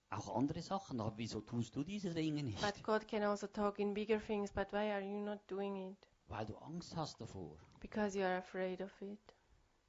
auch 0.09 0.35
andere 0.35 0.61
Sachen. 0.61 0.99
Aber 1.01 1.17
wieso 1.17 1.41
tust 1.41 1.75
du 1.75 1.83
diese 1.83 2.13
Dinge 2.13 2.43
nicht? 2.43 2.61
But 2.61 2.83
God 2.83 3.07
can 3.07 3.23
also 3.23 3.47
talk 3.47 3.79
in 3.79 3.93
bigger 3.93 4.19
things, 4.19 4.51
but 4.51 4.71
why 4.71 4.91
are 4.91 5.01
you 5.01 5.19
not 5.19 5.39
doing 5.47 5.91
it? 5.91 5.97
Weil 6.27 6.45
du 6.45 6.55
Angst 6.57 6.95
hast 6.95 7.19
davor. 7.21 7.57
Because 7.79 8.17
you 8.17 8.23
are 8.23 8.37
afraid 8.37 8.81
of 8.81 9.01
it. 9.01 9.19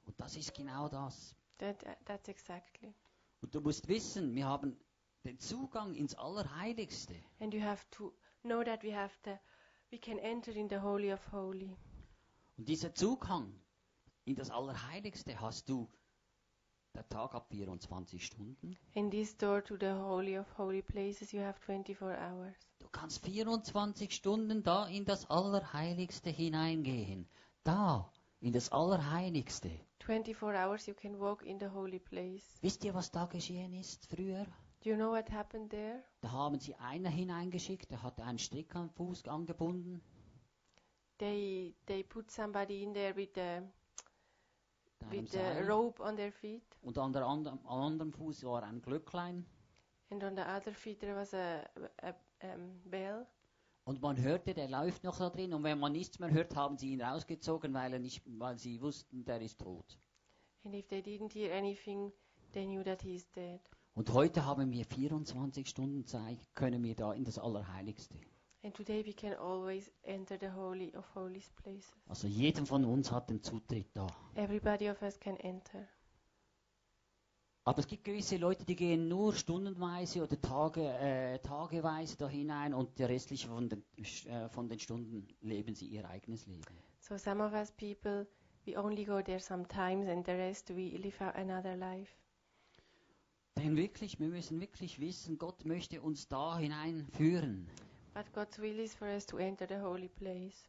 Und 0.05 0.19
das 0.19 0.35
ist 0.35 0.53
genau 0.53 0.87
das. 0.87 1.35
That, 1.57 1.83
that's 2.05 2.29
exactly. 2.29 2.93
Und 3.41 3.53
du 3.53 3.61
musst 3.61 3.87
wissen, 3.87 4.33
wir 4.35 4.45
haben 4.45 4.77
den 5.23 5.39
Zugang 5.39 5.93
ins 5.93 6.15
Allerheiligste. 6.15 7.15
And 7.39 7.53
you 7.53 7.61
have 7.61 7.85
to 7.91 8.13
know 8.43 8.63
that 8.63 8.83
we 8.83 8.95
have 8.95 9.13
the, 9.25 9.35
we 9.91 9.97
can 9.97 10.17
enter 10.19 10.55
in 10.55 10.69
the 10.69 10.79
Holy 10.79 11.11
of 11.11 11.19
Holy. 11.31 11.75
Und 12.57 12.67
dieser 12.67 12.93
Zugang 12.93 13.53
in 14.25 14.35
das 14.35 14.49
Allerheiligste 14.49 15.39
hast 15.39 15.69
du, 15.69 15.89
der 16.93 17.07
Tag 17.07 17.35
ab 17.35 17.47
24 17.49 18.25
Stunden. 18.25 18.77
In 18.93 19.09
this 19.09 19.37
door 19.37 19.63
to 19.63 19.75
the 19.79 19.91
Holy 19.91 20.37
of 20.37 20.45
Holy 20.57 20.81
places, 20.81 21.31
you 21.31 21.41
have 21.41 21.59
24 21.59 22.17
hours. 22.17 22.55
Du 22.79 22.87
kannst 22.91 23.23
24 23.25 24.13
Stunden 24.13 24.63
da 24.63 24.87
in 24.87 25.05
das 25.05 25.29
Allerheiligste 25.29 26.29
hineingehen. 26.29 27.27
Da, 27.63 28.11
in 28.41 28.53
das 28.53 28.71
Allerheiligste. 28.71 29.69
24 30.05 30.55
hours 30.55 30.87
you 30.87 30.93
can 30.93 31.19
walk 31.19 31.43
in 31.43 31.59
the 31.59 31.67
holy 31.67 31.99
place. 31.99 32.57
Wisst 32.61 32.83
ihr, 32.83 32.93
was 32.93 33.11
da 33.11 33.25
geschehen 33.25 33.73
ist 33.73 34.07
früher? 34.07 34.45
Do 34.81 34.89
you 34.89 34.95
know 34.95 35.11
what 35.11 35.29
happened 35.29 35.69
there? 35.69 36.03
Da 36.21 36.31
haben 36.31 36.59
sie 36.59 36.73
einer 36.75 37.09
hineingeschickt, 37.09 37.91
der 37.91 38.01
hatte 38.01 38.23
einen 38.23 38.39
Strick 38.39 38.75
am 38.75 38.89
Fuß 38.89 39.27
angebunden. 39.27 40.01
They 41.17 41.75
they 41.85 42.01
put 42.03 42.31
somebody 42.31 42.81
in 42.81 42.93
there 42.93 43.13
with 43.15 43.29
the 43.35 43.41
einem 43.41 43.71
with 45.09 45.31
the 45.31 45.67
rope 45.67 45.99
on 46.01 46.15
their 46.15 46.31
feet, 46.31 46.63
Und 46.81 46.97
an 46.97 47.13
der 47.13 47.25
anderen, 47.25 48.11
Fuß 48.11 48.43
war 48.43 48.63
ein 48.63 48.81
Glöcklein. 48.81 49.45
and 50.11 50.23
on 50.23 50.35
the 50.35 50.41
other 50.41 50.73
feet 50.73 50.99
there 50.99 51.15
was 51.15 51.33
a, 51.33 51.61
a 52.01 52.13
um, 52.43 52.81
bell. 52.85 53.27
Und 53.85 54.01
man 54.01 54.21
hörte, 54.21 54.53
der 54.53 54.67
läuft 54.67 55.03
noch 55.03 55.17
da 55.17 55.29
drin. 55.29 55.53
Und 55.53 55.63
wenn 55.63 55.79
man 55.79 55.91
nichts 55.91 56.19
mehr 56.19 56.31
hört, 56.31 56.55
haben 56.55 56.77
sie 56.77 56.93
ihn 56.93 57.01
rausgezogen, 57.01 57.73
weil, 57.73 57.93
er 57.93 57.99
nicht, 57.99 58.21
weil 58.39 58.57
sie 58.57 58.81
wussten, 58.81 59.23
der 59.25 59.41
ist 59.41 59.59
tot. 59.59 59.97
And 60.63 60.75
if 60.75 60.87
they 60.87 60.99
didn't 61.01 61.33
hear 61.33 61.55
anything, 61.55 62.11
they 62.53 62.65
knew 62.65 62.83
that 62.83 63.01
he's 63.01 63.29
dead. 63.31 63.61
Und 63.95 64.13
heute 64.13 64.45
haben 64.45 64.71
wir 64.71 64.85
24 64.85 65.67
Stunden 65.67 66.05
Zeit, 66.05 66.37
können 66.53 66.83
wir 66.83 66.95
da 66.95 67.13
in 67.13 67.23
das 67.23 67.39
Allerheiligste. 67.39 68.19
And 68.61 68.75
today 68.75 69.05
we 69.05 69.13
can 69.13 69.33
always 69.35 69.89
enter 70.03 70.37
the 70.37 70.49
holy 70.49 70.93
of 70.93 71.05
holies 71.15 71.49
places. 71.61 71.91
Also 72.07 72.27
jedem 72.27 72.65
von 72.65 72.83
uns 72.83 73.09
hat 73.11 73.29
den 73.29 73.41
Zutritt 73.41 73.87
da. 73.93 74.07
Everybody 74.35 74.89
of 74.89 75.01
us 75.01 75.17
can 75.19 75.37
enter. 75.37 75.87
Aber 77.63 77.79
es 77.79 77.87
gibt 77.87 78.03
gewisse 78.03 78.37
Leute, 78.37 78.65
die 78.65 78.75
gehen 78.75 79.07
nur 79.07 79.33
stundenweise 79.33 80.23
oder 80.23 80.41
Tage, 80.41 80.81
äh, 80.81 81.39
tageweise 81.39 82.17
da 82.17 82.27
hinein 82.27 82.73
und 82.73 82.97
die 82.97 83.03
restliche 83.03 83.47
von 83.47 83.69
den, 83.69 83.83
äh, 84.25 84.49
von 84.49 84.67
den 84.67 84.79
Stunden 84.79 85.27
leben 85.41 85.75
sie 85.75 85.85
ihr 85.85 86.09
eigenes 86.09 86.45
Leben. 86.47 86.65
So 86.99 87.17
some 87.17 87.45
of 87.45 87.53
us 87.53 87.71
people, 87.71 88.27
we 88.65 88.77
only 88.77 89.05
go 89.05 89.21
there 89.21 89.39
sometimes, 89.39 90.09
and 90.09 90.25
the 90.25 90.33
rest 90.33 90.69
we 90.69 90.97
live 90.97 91.21
another 91.21 91.75
life. 91.75 92.11
Denn 93.55 93.77
wirklich, 93.77 94.19
wir 94.19 94.29
müssen 94.29 94.59
wirklich 94.59 94.99
wissen, 94.99 95.37
Gott 95.37 95.65
möchte 95.65 96.01
uns 96.01 96.27
da 96.27 96.57
hineinführen. 96.57 97.69
But 98.19 98.33
God's 98.33 98.59
will 98.59 98.79
is 98.79 98.93
for 98.93 99.07
us 99.07 99.25
to 99.27 99.37
enter 99.37 99.65
the 99.65 99.79
holy 99.79 100.09
place. 100.09 100.67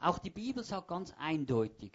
Auch 0.00 0.18
die 0.18 0.30
Bibel 0.30 0.64
sagt 0.64 0.88
ganz 0.88 1.14
eindeutig, 1.16 1.92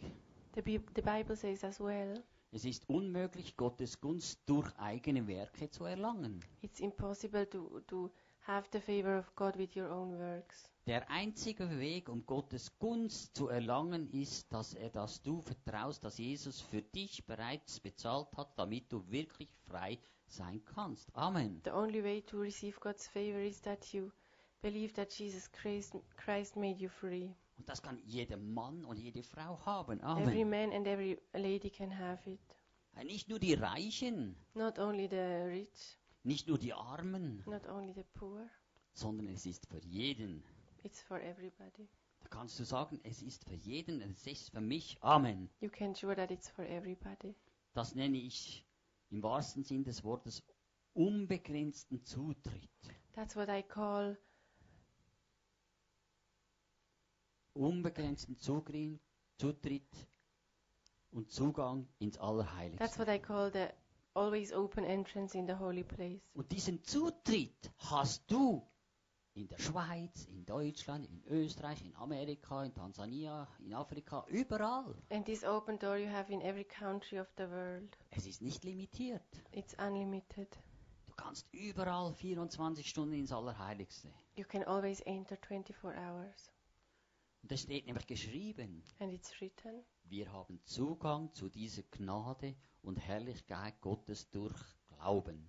The, 0.53 0.79
the 0.95 1.01
Bible 1.01 1.35
says 1.35 1.61
as 1.65 1.81
well, 1.81 2.23
es 2.53 2.63
ist 2.63 2.87
unmöglich, 2.87 3.57
Gottes 3.57 3.99
Gunst 3.99 4.39
durch 4.45 4.73
eigene 4.77 5.27
Werke 5.27 5.69
zu 5.69 5.83
erlangen. 5.83 6.39
it's 6.61 6.79
impossible 6.79 7.45
to, 7.49 7.81
to 7.87 8.09
have 8.47 8.69
the 8.71 8.79
favor 8.79 9.19
of 9.19 9.35
God 9.35 9.57
with 9.57 9.75
your 9.75 9.89
own 9.89 10.17
works. 10.17 10.71
Der 10.87 11.09
einzige 11.11 11.69
Weg, 11.77 12.07
um 12.07 12.25
Gottes 12.25 12.79
Gunst 12.79 13.35
zu 13.35 13.49
erlangen, 13.49 14.09
ist, 14.11 14.53
dass 14.53 14.73
er, 14.73 14.89
dass 14.89 15.21
du 15.21 15.41
vertraust, 15.41 16.01
dass 16.05 16.17
Jesus 16.17 16.61
für 16.61 16.81
dich 16.81 17.25
bereits 17.25 17.81
bezahlt 17.81 18.29
hat, 18.37 18.57
damit 18.57 18.89
du 18.89 19.05
wirklich 19.11 19.49
frei 19.67 19.99
sein 20.27 20.63
kannst. 20.63 21.13
Amen. 21.13 21.59
The 21.65 21.71
only 21.73 22.01
way 22.01 22.21
to 22.21 22.37
receive 22.37 22.79
God's 22.79 23.05
favor 23.05 23.41
is 23.41 23.59
that 23.63 23.83
you 23.91 24.11
believe 24.65 24.93
that 24.95 25.11
Jesus 25.11 25.47
Christ, 25.51 25.93
Christ 26.17 26.55
made 26.55 26.81
you 26.81 26.89
free. 26.89 27.29
Und 27.57 27.69
das 27.69 27.81
kann 27.81 28.01
jeder 28.05 28.37
Mann 28.37 28.83
und 28.83 28.97
jede 28.97 29.21
Frau 29.21 29.63
haben. 29.63 29.99
Every 29.99 30.41
Amen. 30.41 30.49
man 30.49 30.73
and 30.73 30.87
every 30.87 31.19
lady 31.33 31.69
can 31.69 31.91
have 31.91 32.27
it. 32.27 32.39
Nicht 33.03 33.29
nur 33.29 33.39
die 33.39 33.53
Reichen, 33.53 34.35
Not 34.55 34.79
only 34.79 35.07
the 35.07 35.17
rich, 35.17 35.99
nicht 36.23 36.47
nur 36.47 36.57
die 36.57 36.73
Armen, 36.73 37.43
not 37.45 37.67
only 37.67 37.93
the 37.93 38.03
poor, 38.15 38.49
sondern 38.93 39.27
es 39.27 39.45
ist 39.45 39.67
für 39.67 39.79
jeden. 39.85 40.43
it's 40.83 41.01
for 41.01 41.21
everybody. 41.21 41.87
Da 42.21 42.27
kannst 42.29 42.59
du 42.59 42.63
sagen, 42.63 42.99
es 43.03 43.21
ist 43.21 43.45
für 43.45 43.53
jeden, 43.55 44.01
es 44.01 44.25
ist 44.25 44.49
für 44.49 44.61
mich. 44.61 44.97
Amen. 45.01 45.47
You 45.59 45.69
can 45.69 45.93
sure 45.93 46.15
that 46.15 46.31
it's 46.31 46.49
for 46.49 46.65
everybody. 46.65 47.35
Das 47.73 47.93
nenne 47.93 48.17
ich 48.17 48.65
im 49.11 49.21
wahrsten 49.21 49.63
Sinn 49.63 49.83
des 49.83 50.03
Wortes 50.03 50.41
unbegrenzten 50.93 52.03
Zutritt. 52.03 52.71
That's 53.13 53.35
what 53.35 53.49
I 53.49 53.61
call 53.61 54.17
unbegrenzten 57.55 58.35
Zugri- 58.37 58.99
Zutritt 59.37 60.07
und 61.11 61.31
Zugang 61.31 61.87
ins 61.99 62.15
That's 62.15 62.23
Allerheiligste. 62.27 62.99
what 62.99 63.07
I 63.07 63.19
call 63.19 63.51
the 63.51 63.67
always 64.13 64.53
open 64.53 64.83
entrance 64.85 65.37
in 65.37 65.47
the 65.47 65.53
holy 65.57 65.83
place. 65.83 66.21
Und 66.33 66.51
diesen 66.51 66.83
Zutritt 66.83 67.71
hast 67.77 68.29
du 68.31 68.65
in 69.33 69.47
der 69.49 69.57
Schweiz, 69.59 70.25
in 70.25 70.45
Deutschland, 70.45 71.05
in 71.09 71.21
Österreich, 71.27 71.81
in 71.83 71.93
Amerika, 71.97 72.63
in 72.63 72.73
Tansania, 72.73 73.47
in 73.59 73.73
Afrika, 73.73 74.25
überall. 74.29 74.95
And 75.09 75.25
this 75.25 75.43
open 75.43 75.77
door 75.77 75.97
you 75.97 76.07
have 76.09 76.31
in 76.31 76.41
every 76.41 76.63
country 76.63 77.19
of 77.19 77.27
the 77.37 77.49
world. 77.49 77.97
Es 78.11 78.25
ist 78.25 78.41
nicht 78.41 78.63
limitiert. 78.63 79.23
It's 79.51 79.73
unlimited. 79.77 80.47
Du 81.07 81.13
kannst 81.15 81.47
überall 81.53 82.13
24 82.13 82.87
Stunden 82.89 83.13
ins 83.15 83.31
Allerheiligste. 83.33 84.09
You 84.37 84.45
can 84.45 84.63
always 84.63 85.01
enter 85.05 85.35
24 85.37 85.93
hours. 85.97 86.51
Und 87.45 87.51
es 87.51 87.61
steht 87.61 87.85
nämlich 87.85 88.07
geschrieben, 88.07 88.81
And 88.97 89.13
it's 89.13 89.39
written, 89.39 89.83
wir 90.05 90.33
haben 90.33 90.59
Zugang 90.65 91.31
zu 91.35 91.47
dieser 91.47 91.83
Gnade 91.91 92.55
und 92.81 92.95
Herrlichkeit 92.97 93.79
Gottes 93.81 94.27
durch 94.31 94.55
Glauben. 94.87 95.47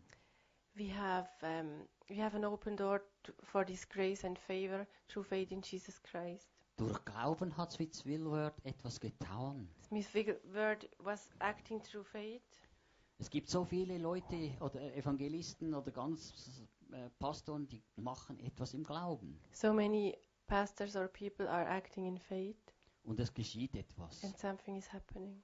we 0.75 0.95
have 0.95 1.27
um, 1.41 1.89
we 2.07 2.23
have 2.23 2.37
an 2.37 2.45
open 2.45 2.77
door 2.77 3.01
to, 3.23 3.33
for 3.45 3.65
this 3.65 3.89
grace 3.89 4.27
and 4.27 4.39
favor 4.39 4.87
through 5.09 5.25
faith 5.25 5.51
in 5.51 5.63
Jesus 5.63 5.99
Christ. 6.03 6.51
Durch 6.77 7.03
Glauben 7.07 7.57
hat 7.57 7.73
Smith 7.73 8.05
Willward 8.05 8.63
etwas 8.63 9.01
getan. 9.01 9.67
Smith 9.89 10.13
Wigglesworth 10.13 10.87
was 10.99 11.31
acting 11.39 11.83
through 11.83 12.05
faith. 12.05 12.43
Es 13.17 13.31
gibt 13.31 13.49
so 13.49 13.65
viele 13.65 13.97
Leute 13.97 14.53
oder 14.61 14.95
Evangelisten 14.95 15.73
oder 15.73 15.91
ganz 15.93 16.63
äh, 16.93 17.09
Pastoren, 17.19 17.67
die 17.67 17.83
machen 17.97 18.39
etwas 18.41 18.75
im 18.75 18.85
Glauben. 18.85 19.41
So 19.53 19.73
many 19.73 20.15
pastors 20.47 20.97
or 20.97 21.09
people 21.09 21.49
are 21.49 21.67
acting 21.69 22.07
in 22.07 22.19
faith, 22.19 22.57
Und 23.05 23.21
es 23.21 23.33
geschieht 23.33 23.75
etwas. 23.77 24.23
and 24.25 24.37
something 24.39 24.77
is 24.77 24.93
happening. 24.93 25.43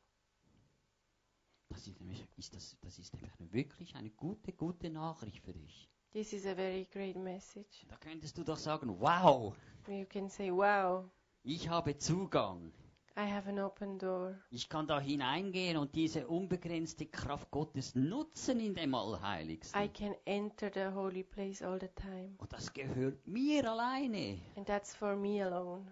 Das 1.68 1.86
ist, 1.86 1.98
nämlich, 2.00 2.26
ist, 2.36 2.54
das, 2.54 2.76
das 2.82 2.98
ist 2.98 3.14
nämlich 3.14 3.32
wirklich 3.52 3.94
eine 3.96 4.10
gute, 4.10 4.52
gute 4.52 4.90
Nachricht 4.90 5.42
für 5.42 5.54
dich. 5.54 5.88
This 6.12 6.32
is 6.34 6.44
a 6.44 6.54
very 6.54 6.84
great 6.92 7.16
message. 7.16 7.86
Da 7.88 7.96
könntest 7.96 8.36
du 8.36 8.44
doch 8.44 8.58
sagen, 8.58 9.00
wow, 9.00 9.54
You 9.88 10.04
can 10.06 10.28
say, 10.28 10.50
"Wow, 10.52 11.10
ich 11.42 11.68
habe 11.68 11.96
Zugang. 11.96 12.72
I 13.16 13.30
have 13.30 13.48
an 13.48 13.58
open 13.58 13.98
door. 13.98 14.34
Ich 14.50 14.68
kann 14.68 14.86
da 14.86 15.00
hineingehen 15.00 15.76
und 15.76 15.94
diese 15.94 16.26
unbegrenzte 16.26 17.06
Kraft 17.06 17.50
Gottes 17.50 17.94
nutzen 17.94 18.60
in 18.60 18.74
dem 18.74 18.92
I 18.92 18.96
Allerheiligsten. 18.96 19.92
can 19.92 20.14
enter 20.24 20.70
the 20.72 20.94
holy 20.94 21.22
place 21.22 21.62
all 21.62 21.78
the 21.80 21.88
time." 21.94 22.34
Und 22.38 22.52
das 22.52 22.72
gehört 22.72 23.26
mir 23.26 23.70
alleine. 23.70 24.38
And 24.56 24.66
that's 24.66 24.94
for 24.94 25.14
me 25.16 25.44
alone. 25.44 25.84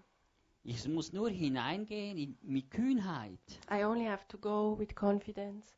Ich 0.62 0.86
muss 0.88 1.12
nur 1.12 1.30
hineingehen 1.30 2.18
in, 2.18 2.38
mit 2.42 2.70
Kühnheit. 2.70 3.38
I 3.70 3.84
only 3.84 4.04
have 4.06 4.26
to 4.28 4.36
go 4.38 4.78
with 4.78 4.94
confidence. 4.94 5.74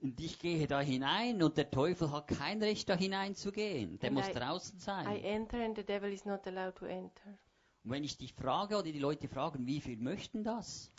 Und 0.00 0.20
ich 0.20 0.38
gehe 0.38 0.66
da 0.66 0.80
hinein 0.80 1.42
und 1.42 1.56
der 1.56 1.70
Teufel 1.70 2.10
hat 2.10 2.28
kein 2.28 2.62
Recht, 2.62 2.88
da 2.88 2.94
hineinzugehen. 2.96 3.98
Der 4.00 4.08
And 4.10 4.18
muss 4.18 4.28
I- 4.28 4.32
draußen 4.34 4.78
I 4.78 4.80
sein. 4.82 5.06
enter 5.24 5.64
and 5.64 5.76
the 5.76 5.84
devil 5.84 6.12
is 6.12 6.24
not 6.26 6.46
allowed 6.46 6.74
to 6.76 6.84
enter. 6.86 7.38
Und 7.84 7.90
wenn 7.90 8.04
ich 8.04 8.16
dich 8.16 8.32
frage 8.32 8.76
oder 8.76 8.90
die 8.90 8.98
Leute 8.98 9.28
fragen, 9.28 9.66
wie 9.66 9.80
viel 9.80 9.98
möchten 9.98 10.42
das? 10.42 10.90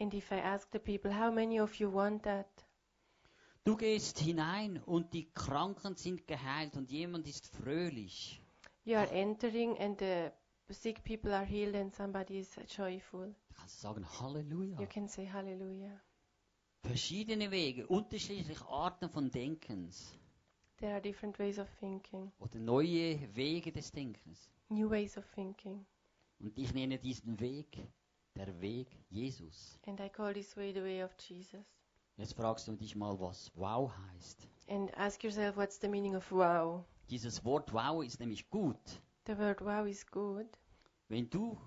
And 0.00 0.12
if 0.12 0.32
I 0.32 0.40
ask 0.40 0.68
the 0.72 0.80
people, 0.80 1.16
how 1.16 1.32
many 1.32 1.60
of 1.60 1.74
you 1.76 1.92
want 1.92 2.24
that? 2.24 2.48
Du 3.62 3.76
gehst 3.76 4.18
hinein 4.18 4.82
und 4.82 5.14
die 5.14 5.30
Kranken 5.32 5.94
sind 5.96 6.26
geheilt 6.26 6.76
und 6.76 6.90
jemand 6.90 7.26
ist 7.28 7.46
fröhlich. 7.46 8.42
You 8.84 8.96
are 8.96 9.10
entering 9.10 9.78
and 9.78 9.98
the 10.00 10.30
sick 10.70 11.04
people 11.04 11.32
are 11.34 11.46
healed 11.46 11.76
and 11.76 11.94
somebody 11.94 12.40
is 12.40 12.54
joyful. 12.68 13.34
Da 13.48 13.54
kannst 13.60 13.76
du 13.78 13.82
sagen, 13.82 14.04
Halleluja. 14.20 14.80
You 14.80 14.86
can 14.86 15.08
say 15.08 15.26
hallelujah. 15.26 16.00
Verschiedene 16.82 17.50
Wege, 17.50 17.86
unterschiedliche 17.86 18.66
Arten 18.68 19.08
von 19.08 19.30
Denkens 19.30 20.12
There 20.78 20.92
are 20.92 21.00
different 21.00 21.38
ways 21.38 21.58
of 21.58 21.68
thinking, 21.78 22.32
oder 22.40 22.58
neue 22.58 23.18
Wege 23.34 23.70
des 23.72 23.92
Denkens. 23.92 24.50
new 24.68 24.90
ways 24.90 25.16
of 25.16 25.24
thinking. 25.34 25.86
Und 26.38 26.58
ich 26.58 26.74
nenne 26.74 26.98
diesen 26.98 27.40
Weg 27.40 27.78
der 28.34 28.60
Weg 28.60 28.88
Jesus. 29.10 29.78
And 29.86 30.00
I 30.00 30.08
call 30.08 30.34
this 30.34 30.56
way 30.56 30.72
the 30.72 30.82
way 30.82 31.02
of 31.02 31.14
Jesus. 31.18 31.64
Jetzt 32.16 32.34
fragst 32.34 32.68
du 32.68 32.76
dich 32.76 32.94
mal, 32.96 33.18
was 33.18 33.50
wow 33.54 33.92
heißt. 34.12 34.48
And 34.68 34.96
ask 34.96 35.22
yourself, 35.22 35.56
what's 35.56 35.80
the 35.80 35.88
meaning 35.88 36.16
of 36.16 36.30
wow? 36.30 36.84
Dieses 37.10 37.44
Wort 37.44 37.72
wow 37.72 38.02
ist 38.02 38.20
nämlich 38.20 38.48
gut. 38.50 39.02
The 39.26 39.36
word 39.38 39.60
wow 39.64 39.86
is 39.86 40.06
good. 40.06 40.46
Wenn 41.08 41.28
du 41.28 41.58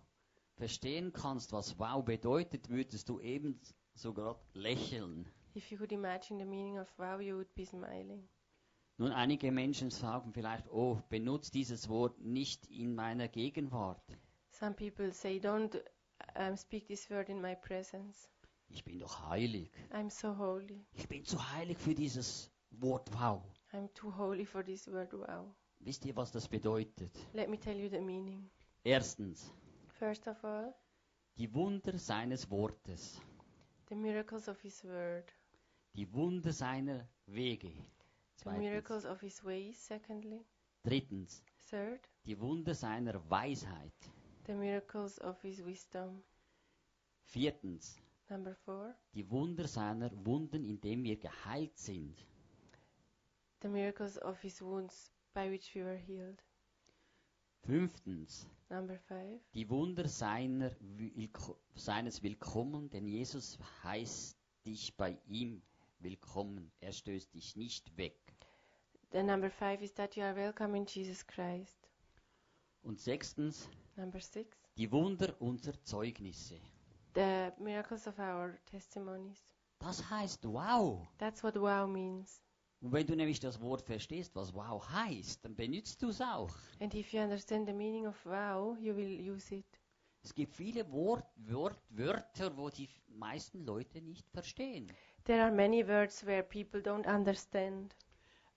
verstehen 0.56 1.14
kannst, 1.14 1.54
was 1.54 1.78
wow 1.80 2.04
bedeutet, 2.04 2.70
würdest 2.70 3.10
du 3.10 3.20
eben 3.20 3.60
sogar 3.94 4.40
lächeln. 4.54 5.28
If 5.56 5.72
you 5.72 5.78
could 5.78 5.92
imagine 5.92 6.40
the 6.40 6.46
meaning 6.46 6.80
of 6.80 6.88
wow, 6.98 7.20
you 7.20 7.36
would 7.36 7.54
be 7.56 7.66
smiling. 7.66 8.28
Nun, 8.98 9.12
einige 9.12 9.52
Menschen 9.52 9.92
sagen 9.92 10.34
vielleicht, 10.34 10.70
oh, 10.70 11.02
benutzt 11.10 11.54
dieses 11.54 11.88
Wort 11.88 12.20
nicht 12.20 12.66
in 12.68 12.96
meiner 12.96 13.28
Gegenwart. 13.28 14.18
Some 14.60 14.74
people 14.74 15.12
say, 15.12 15.40
don't 15.40 15.76
um, 16.36 16.56
speak 16.58 16.88
this 16.88 17.10
word 17.10 17.30
in 17.30 17.42
my 17.42 17.56
presence. 17.56 18.28
Ich 18.70 18.84
bin 18.84 19.00
doch 19.00 19.30
heilig. 19.30 19.72
I'm 19.92 20.10
so 20.10 20.34
holy. 20.38 20.86
Ich 20.96 21.08
bin 21.08 21.24
zu 21.24 21.38
heilig 21.54 21.78
für 21.78 21.94
dieses 21.94 22.50
Wort 22.72 23.10
wow. 23.14 23.42
I'm 23.74 23.88
too 23.94 24.12
holy 24.12 24.46
for 24.46 24.64
this 24.64 24.88
word 24.88 25.14
wow. 25.14 25.54
Wisst 25.80 26.06
ihr, 26.06 26.16
was 26.16 26.32
das 26.32 26.48
bedeutet? 26.48 27.12
Let 27.34 27.50
me 27.50 27.58
tell 27.60 27.78
you 27.78 27.88
the 27.90 28.02
meaning. 28.02 28.50
Erstens, 28.84 29.52
First 30.00 30.28
of 30.28 30.44
all, 30.44 30.74
die 31.38 31.54
Wunder 31.54 31.98
seines 31.98 32.50
Wortes, 32.50 33.22
the 33.90 33.96
miracles 33.96 34.48
of 34.48 34.60
his 34.62 34.84
word. 34.84 35.32
die 35.96 36.08
Wunder 36.14 36.52
seiner 36.52 37.08
Wege. 37.28 37.70
The 37.70 38.44
Zweitens. 38.44 38.60
miracles 38.64 39.06
of 39.06 39.20
his 39.22 39.44
ways, 39.44 39.78
secondly. 39.88 40.46
Drittens, 40.84 41.44
Third, 41.70 42.10
die 42.26 42.40
Wunder 42.40 42.74
seiner 42.74 43.22
Weisheit. 43.30 43.94
The 44.48 44.54
miracles 44.54 45.20
of 45.20 45.40
his 45.42 45.64
wisdom. 45.64 46.24
Viertens, 47.26 47.98
Number 48.30 48.56
four, 48.66 48.94
die 49.14 49.30
Wunder 49.30 49.68
seiner 49.68 50.10
Wunden, 50.26 50.64
indem 50.66 51.04
wir 51.04 51.18
geheilt 51.18 51.78
sind. 51.78 52.26
the 53.62 53.68
miracles 53.70 54.18
of 54.20 54.40
his 54.42 54.62
wounds 54.62 55.12
by 55.34 55.50
which 55.50 55.74
we 55.76 55.84
were 55.84 55.98
healed. 55.98 56.42
Fünftens, 57.66 58.48
Number 58.70 58.98
five, 59.08 59.40
die 59.54 59.70
Wunder 59.70 60.08
seiner 60.08 60.72
seines 61.76 62.22
Willkommen, 62.24 62.90
denn 62.90 63.06
Jesus 63.08 63.58
heißt 63.84 64.38
dich 64.66 64.96
bei 64.96 65.18
ihm 65.28 65.62
willkommen. 66.00 66.72
Er 66.82 66.92
stößt 66.92 67.34
dich 67.34 67.56
nicht 67.56 67.96
weg. 67.98 68.16
the 69.12 69.24
number 69.24 69.50
five 69.50 69.82
is 69.82 69.94
that 69.94 70.16
you 70.16 70.24
are 70.24 70.36
welcome 70.36 70.76
in 70.78 70.86
Jesus 70.86 71.26
Christ. 71.26 71.78
Und 72.84 73.00
sechstens, 73.00 73.70
Number 73.98 74.20
six, 74.20 74.56
die 74.78 74.92
Wunder 74.92 75.36
unserer 75.40 75.82
Zeugnisse. 75.84 76.56
the 77.14 77.52
miracles 77.60 78.08
of 78.08 78.20
our 78.20 78.58
testimonies. 78.70 79.44
Das 79.80 80.10
heißt 80.10 80.46
wow. 80.46 81.08
That's 81.18 81.44
what 81.44 81.56
wow 81.56 81.88
means. 81.88 82.42
Und 82.80 82.92
wenn 82.92 83.08
du 83.08 83.16
nämlich 83.16 83.40
das 83.40 83.60
Wort 83.60 83.82
verstehst, 83.82 84.36
was 84.36 84.54
wow 84.54 84.88
heißt, 84.92 85.44
dann 85.44 85.56
benutzt 85.56 86.02
du 86.02 86.10
es 86.10 86.22
auch. 86.22 86.54
And 86.80 86.94
if 86.94 87.12
you 87.12 87.22
understand 87.22 87.68
the 87.68 87.74
meaning 87.74 88.06
of 88.08 88.16
wow, 88.26 88.78
you 88.80 88.96
will 88.96 89.32
use 89.32 89.54
it. 89.56 89.66
Es 90.24 90.34
gibt 90.34 90.54
viele 90.54 90.92
Wort, 90.92 91.26
Wort, 91.38 91.80
Wörter, 91.90 92.56
wo 92.56 92.70
die 92.70 92.90
meisten 93.08 93.66
Leute 93.66 94.02
nicht 94.02 94.30
verstehen. 94.30 94.92
There 95.24 95.42
are 95.42 95.52
many 95.52 95.88
words 95.88 96.26
where 96.26 96.44
people 96.44 96.82
don't 96.82 97.08
understand. 97.08 97.96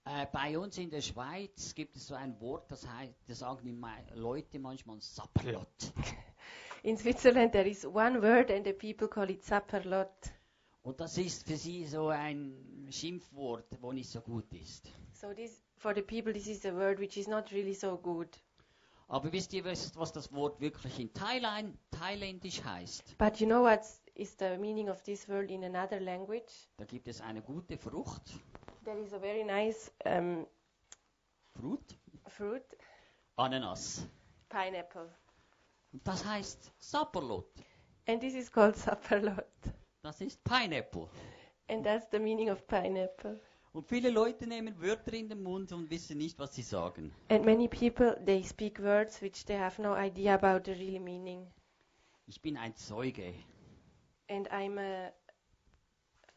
Äh, 0.03 0.25
bei 0.31 0.57
uns 0.57 0.77
in 0.79 0.89
der 0.89 1.01
Schweiz 1.01 1.75
gibt 1.75 1.95
es 1.95 2.07
so 2.07 2.15
ein 2.15 2.39
Wort, 2.41 2.71
das 2.71 2.87
heißt, 2.87 3.13
das 3.27 3.39
sagen 3.39 3.63
die 3.63 4.19
Leute 4.19 4.57
manchmal 4.57 4.99
Sapperlot. 4.99 5.93
In 6.83 6.97
Switzerland, 6.97 7.51
there 7.51 7.69
is 7.69 7.85
one 7.85 8.19
word 8.19 8.49
and 8.49 8.65
the 8.65 8.73
people 8.73 9.07
call 9.07 9.29
it 9.29 9.43
Sapperlot. 9.43 10.09
Und 10.81 10.99
das 10.99 11.19
ist 11.19 11.47
für 11.47 11.55
sie 11.55 11.85
so 11.85 12.07
ein 12.07 12.87
Schimpfwort, 12.89 13.77
wo 13.79 13.91
nicht 13.91 14.09
so 14.09 14.21
gut 14.21 14.51
ist. 14.53 14.91
So 15.13 15.31
this, 15.35 15.61
for 15.75 15.93
the 15.93 16.01
people, 16.01 16.33
this 16.33 16.47
is 16.47 16.65
a 16.65 16.73
word 16.73 16.99
which 16.99 17.17
is 17.17 17.27
not 17.27 17.51
really 17.51 17.75
so 17.75 17.95
good. 17.95 18.27
Aber 19.07 19.31
wisst 19.31 19.53
ihr, 19.53 19.63
was, 19.63 19.95
was 19.95 20.11
das 20.11 20.33
Wort 20.33 20.59
wirklich 20.59 20.99
in 20.99 21.13
Thailand, 21.13 21.77
thailändisch 21.91 22.63
heißt? 22.63 23.15
But 23.19 23.39
you 23.39 23.45
know 23.45 23.61
what 23.61 23.81
is 24.15 24.35
the 24.39 24.57
meaning 24.57 24.89
of 24.89 25.03
this 25.03 25.29
word 25.29 25.51
in 25.51 25.63
another 25.63 25.99
language? 25.99 26.67
Da 26.77 26.85
gibt 26.85 27.07
es 27.07 27.21
eine 27.21 27.43
gute 27.43 27.77
Frucht, 27.77 28.23
There 28.83 28.97
is 28.99 29.13
a 29.13 29.19
very 29.19 29.43
nice 29.43 29.91
um, 30.05 30.47
Fruit, 31.59 31.95
fruit, 32.29 32.63
Ananas. 33.37 34.07
pineapple. 34.49 35.07
Und 35.93 36.07
das 36.07 36.25
heißt 36.25 36.71
Sapperlot. 36.79 37.45
And 38.07 38.19
this 38.21 38.33
is 38.33 38.51
called 38.51 38.75
Sapperlot. 38.75 39.45
Das 40.01 40.19
ist 40.21 40.43
Pineapple. 40.43 41.07
And 41.69 41.83
that's 41.85 42.07
the 42.11 42.19
meaning 42.19 42.49
of 42.49 42.65
pineapple. 42.67 43.39
Und 43.73 43.87
viele 43.87 44.09
Leute 44.09 44.47
nehmen 44.47 44.81
Wörter 44.81 45.13
in 45.13 45.29
den 45.29 45.43
Mund 45.43 45.71
und 45.71 45.89
wissen 45.89 46.17
nicht, 46.17 46.39
was 46.39 46.55
sie 46.55 46.63
sagen. 46.63 47.13
And 47.29 47.45
many 47.45 47.67
people, 47.67 48.15
they 48.25 48.43
speak 48.43 48.79
words 48.79 49.21
which 49.21 49.45
they 49.45 49.57
have 49.57 49.81
no 49.81 49.93
idea 49.95 50.33
about 50.33 50.63
the 50.65 50.73
real 50.77 50.99
meaning. 51.01 51.47
Ich 52.27 52.41
bin 52.41 52.57
ein 52.57 52.75
Zeuge. 52.75 53.33
and 54.29 54.47
I'm 54.49 54.77
a 54.79 55.11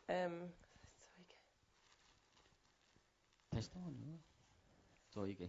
um, 0.09 0.53
Testimony, 3.55 4.03
oder? 4.03 4.19
Zeuge. 5.11 5.49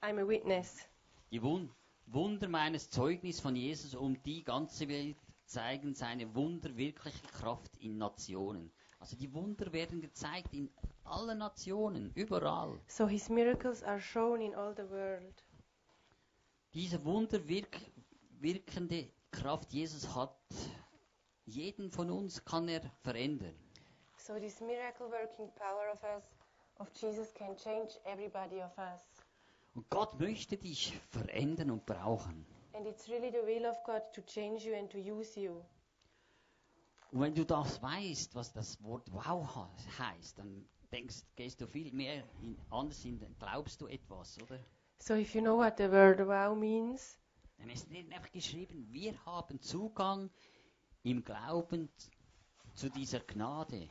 I'm 0.00 0.20
a 0.20 0.28
witness. 0.28 0.86
Die 1.32 1.42
Wun 1.42 1.74
Wunder 2.06 2.48
meines 2.48 2.88
Zeugnisses 2.88 3.40
von 3.40 3.56
Jesus 3.56 3.96
um 3.96 4.22
die 4.22 4.44
ganze 4.44 4.88
Welt 4.88 5.16
zeigen 5.44 5.92
seine 5.92 6.32
wunderwirkliche 6.36 7.26
Kraft 7.26 7.76
in 7.78 7.98
Nationen. 7.98 8.70
Also 9.00 9.16
die 9.16 9.34
Wunder 9.34 9.72
werden 9.72 10.00
gezeigt 10.00 10.54
in 10.54 10.70
allen 11.02 11.38
Nationen, 11.38 12.12
überall. 12.14 12.78
So 12.86 13.08
his 13.08 13.28
miracles 13.28 13.82
are 13.82 14.00
shown 14.00 14.40
in 14.40 14.54
all 14.54 14.72
the 14.76 14.88
world. 14.88 15.42
Diese 16.74 17.04
wunderwirkende 17.04 19.10
Kraft 19.32 19.72
Jesus 19.72 20.14
hat, 20.14 20.38
jeden 21.44 21.90
von 21.90 22.08
uns 22.08 22.44
kann 22.44 22.68
er 22.68 22.82
verändern. 23.02 23.56
So 24.16 24.38
this 24.38 24.60
miracle 24.60 25.10
working 25.10 25.50
power 25.56 25.92
of 25.92 26.00
us 26.04 26.35
of 26.78 26.88
Jesus 26.94 27.32
can 27.34 27.56
change 27.56 27.98
everybody 28.04 28.62
of 28.62 28.76
us. 28.78 29.00
Und 29.74 29.88
Gott 29.90 30.18
möchte 30.18 30.56
dich 30.56 30.96
verändern 31.10 31.70
und 31.70 31.86
brauchen. 31.86 32.46
And 32.72 32.86
it's 32.86 33.08
really 33.08 33.30
the 33.30 33.46
will 33.46 33.66
of 33.66 33.76
God 33.84 34.02
to 34.14 34.22
change 34.22 34.64
you 34.64 34.74
and 34.74 34.90
to 34.90 34.98
use 34.98 35.38
you. 35.38 35.62
Und 37.12 37.20
wenn 37.20 37.34
du 37.34 37.44
das 37.44 37.80
weißt, 37.82 38.34
was 38.34 38.52
das 38.52 38.82
Wort 38.82 39.10
wow 39.12 39.68
heißt, 39.98 40.38
dann 40.38 40.68
denkst, 40.92 41.22
gehst 41.36 41.60
du 41.60 41.66
viel 41.66 41.92
mehr 41.92 42.24
in, 42.42 42.58
anders 42.70 43.04
in, 43.04 43.18
glaubst 43.38 43.80
du 43.80 43.86
etwas, 43.86 44.40
oder? 44.42 44.58
So 44.98 45.14
if 45.14 45.34
you 45.34 45.40
know 45.40 45.56
what 45.56 45.76
the 45.78 45.90
word 45.90 46.18
wow 46.26 46.56
means, 46.56 47.18
Dann 47.58 47.70
ist 47.70 47.90
nicht 47.90 48.12
einfach 48.12 48.30
geschrieben, 48.32 48.86
wir 48.90 49.24
haben 49.24 49.60
Zugang 49.60 50.30
im 51.02 51.24
Glauben 51.24 51.88
zu 52.74 52.90
dieser 52.90 53.20
Gnade. 53.20 53.88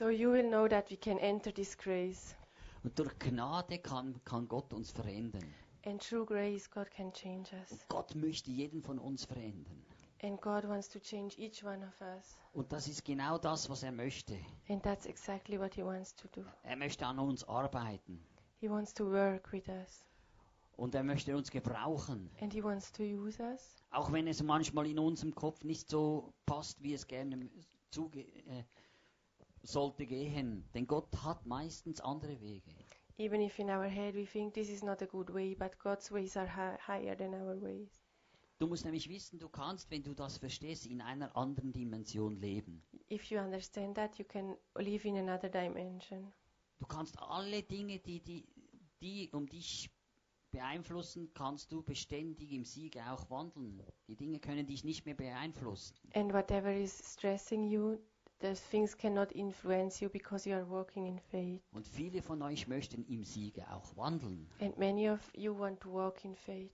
So 0.00 0.08
you 0.08 0.30
will 0.30 0.48
know 0.48 0.66
that 0.66 0.88
we 0.90 0.96
can 0.96 1.18
enter 1.18 1.52
this 1.52 1.76
grace. 1.76 2.34
Und 2.82 2.98
durch 2.98 3.18
Gnade 3.18 3.78
kann, 3.78 4.18
kann 4.24 4.48
Gott 4.48 4.72
uns 4.72 4.90
verändern. 4.90 5.44
And 5.84 6.00
through 6.00 6.24
grace, 6.24 6.70
God 6.70 6.90
can 6.90 7.12
change 7.12 7.52
us. 7.52 7.70
Und 7.70 7.88
Gott 7.88 8.14
möchte 8.14 8.50
jeden 8.50 8.82
von 8.82 8.98
uns 8.98 9.26
verändern. 9.26 9.84
And 10.22 10.40
God 10.40 10.66
wants 10.66 10.88
to 10.88 10.98
change 10.98 11.38
each 11.38 11.62
one 11.62 11.86
of 11.86 12.00
us. 12.00 12.38
Und 12.54 12.72
das 12.72 12.88
ist 12.88 13.04
genau 13.04 13.36
das, 13.36 13.68
was 13.68 13.82
er 13.82 13.92
möchte. 13.92 14.38
And 14.70 14.82
that's 14.82 15.04
exactly 15.04 15.58
what 15.58 15.74
He 15.74 15.84
wants 15.84 16.14
to 16.16 16.28
do. 16.28 16.46
Er 16.62 16.76
möchte 16.76 17.04
an 17.04 17.18
uns 17.18 17.44
arbeiten. 17.44 18.24
He 18.58 18.70
wants 18.70 18.94
to 18.94 19.04
work 19.04 19.52
with 19.52 19.68
us. 19.68 20.06
Und 20.76 20.94
er 20.94 21.04
möchte 21.04 21.36
uns 21.36 21.50
gebrauchen. 21.50 22.30
And 22.40 22.54
He 22.54 22.64
wants 22.64 22.90
to 22.92 23.02
use 23.02 23.38
us. 23.42 23.76
Auch 23.90 24.10
wenn 24.10 24.26
es 24.26 24.42
manchmal 24.42 24.86
in 24.86 24.98
unserem 24.98 25.34
Kopf 25.34 25.62
nicht 25.62 25.90
so 25.90 26.32
passt, 26.46 26.82
wie 26.82 26.94
es 26.94 27.06
gerne 27.06 27.50
zuge 27.90 28.20
äh, 28.20 28.64
sollte 29.62 30.06
gehen. 30.06 30.64
Denn 30.74 30.86
Gott 30.86 31.08
hat 31.22 31.46
meistens 31.46 32.00
andere 32.00 32.40
Wege. 32.40 32.74
Even 33.18 33.42
if 33.42 33.58
in 33.58 33.68
our 33.68 33.84
head 33.86 34.14
we 34.14 34.24
think 34.24 34.54
this 34.54 34.70
is 34.70 34.82
not 34.82 35.02
a 35.02 35.06
good 35.06 35.32
way, 35.34 35.54
but 35.54 35.78
God's 35.78 36.10
ways 36.10 36.36
are 36.36 36.48
hi- 36.56 36.78
higher 36.86 37.16
than 37.16 37.34
our 37.34 37.60
ways. 37.60 38.02
Du 38.58 38.66
musst 38.66 38.84
nämlich 38.84 39.08
wissen, 39.08 39.38
du 39.38 39.48
kannst, 39.48 39.90
wenn 39.90 40.02
du 40.02 40.14
das 40.14 40.36
verstehst, 40.38 40.86
in 40.86 41.00
einer 41.00 41.34
anderen 41.36 41.72
Dimension 41.72 42.36
leben. 42.36 42.82
If 43.10 43.30
you 43.30 43.38
understand 43.38 43.96
that, 43.96 44.18
you 44.18 44.24
can 44.24 44.56
live 44.76 45.04
in 45.06 45.16
another 45.16 45.48
dimension. 45.48 46.32
Du 46.78 46.86
kannst 46.86 47.18
alle 47.18 47.62
Dinge, 47.62 47.98
die, 47.98 48.20
die, 48.20 48.46
die 49.02 49.30
um 49.32 49.46
dich 49.46 49.90
beeinflussen, 50.50 51.32
kannst 51.34 51.72
du 51.72 51.82
beständig 51.82 52.52
im 52.52 52.64
Siege 52.64 53.00
auch 53.10 53.28
wandeln. 53.30 53.82
Die 54.08 54.16
Dinge 54.16 54.40
können 54.40 54.66
dich 54.66 54.84
nicht 54.84 55.06
mehr 55.06 55.14
beeinflussen. 55.14 55.96
And 56.14 56.32
whatever 56.32 56.72
is 56.74 56.98
stressing 57.14 57.64
you, 57.64 57.98
those 58.40 58.60
things 58.70 58.96
cannot 58.96 59.32
influence 59.32 60.00
you 60.00 60.08
because 60.08 60.48
you 60.48 60.54
are 60.56 60.68
walking 60.68 61.06
in 61.06 61.18
faith. 61.30 61.62
Und 61.72 61.86
viele 61.86 62.22
von 62.22 62.42
euch 62.42 62.66
möchten 62.68 63.04
im 63.06 63.24
Siege 63.24 63.64
auch 63.72 63.96
wandeln. 63.96 64.48
And 64.60 64.78
many 64.78 65.08
of 65.10 65.20
you 65.34 65.56
want 65.56 65.80
to 65.80 65.92
walk 65.92 66.24
in 66.24 66.34
faith. 66.34 66.70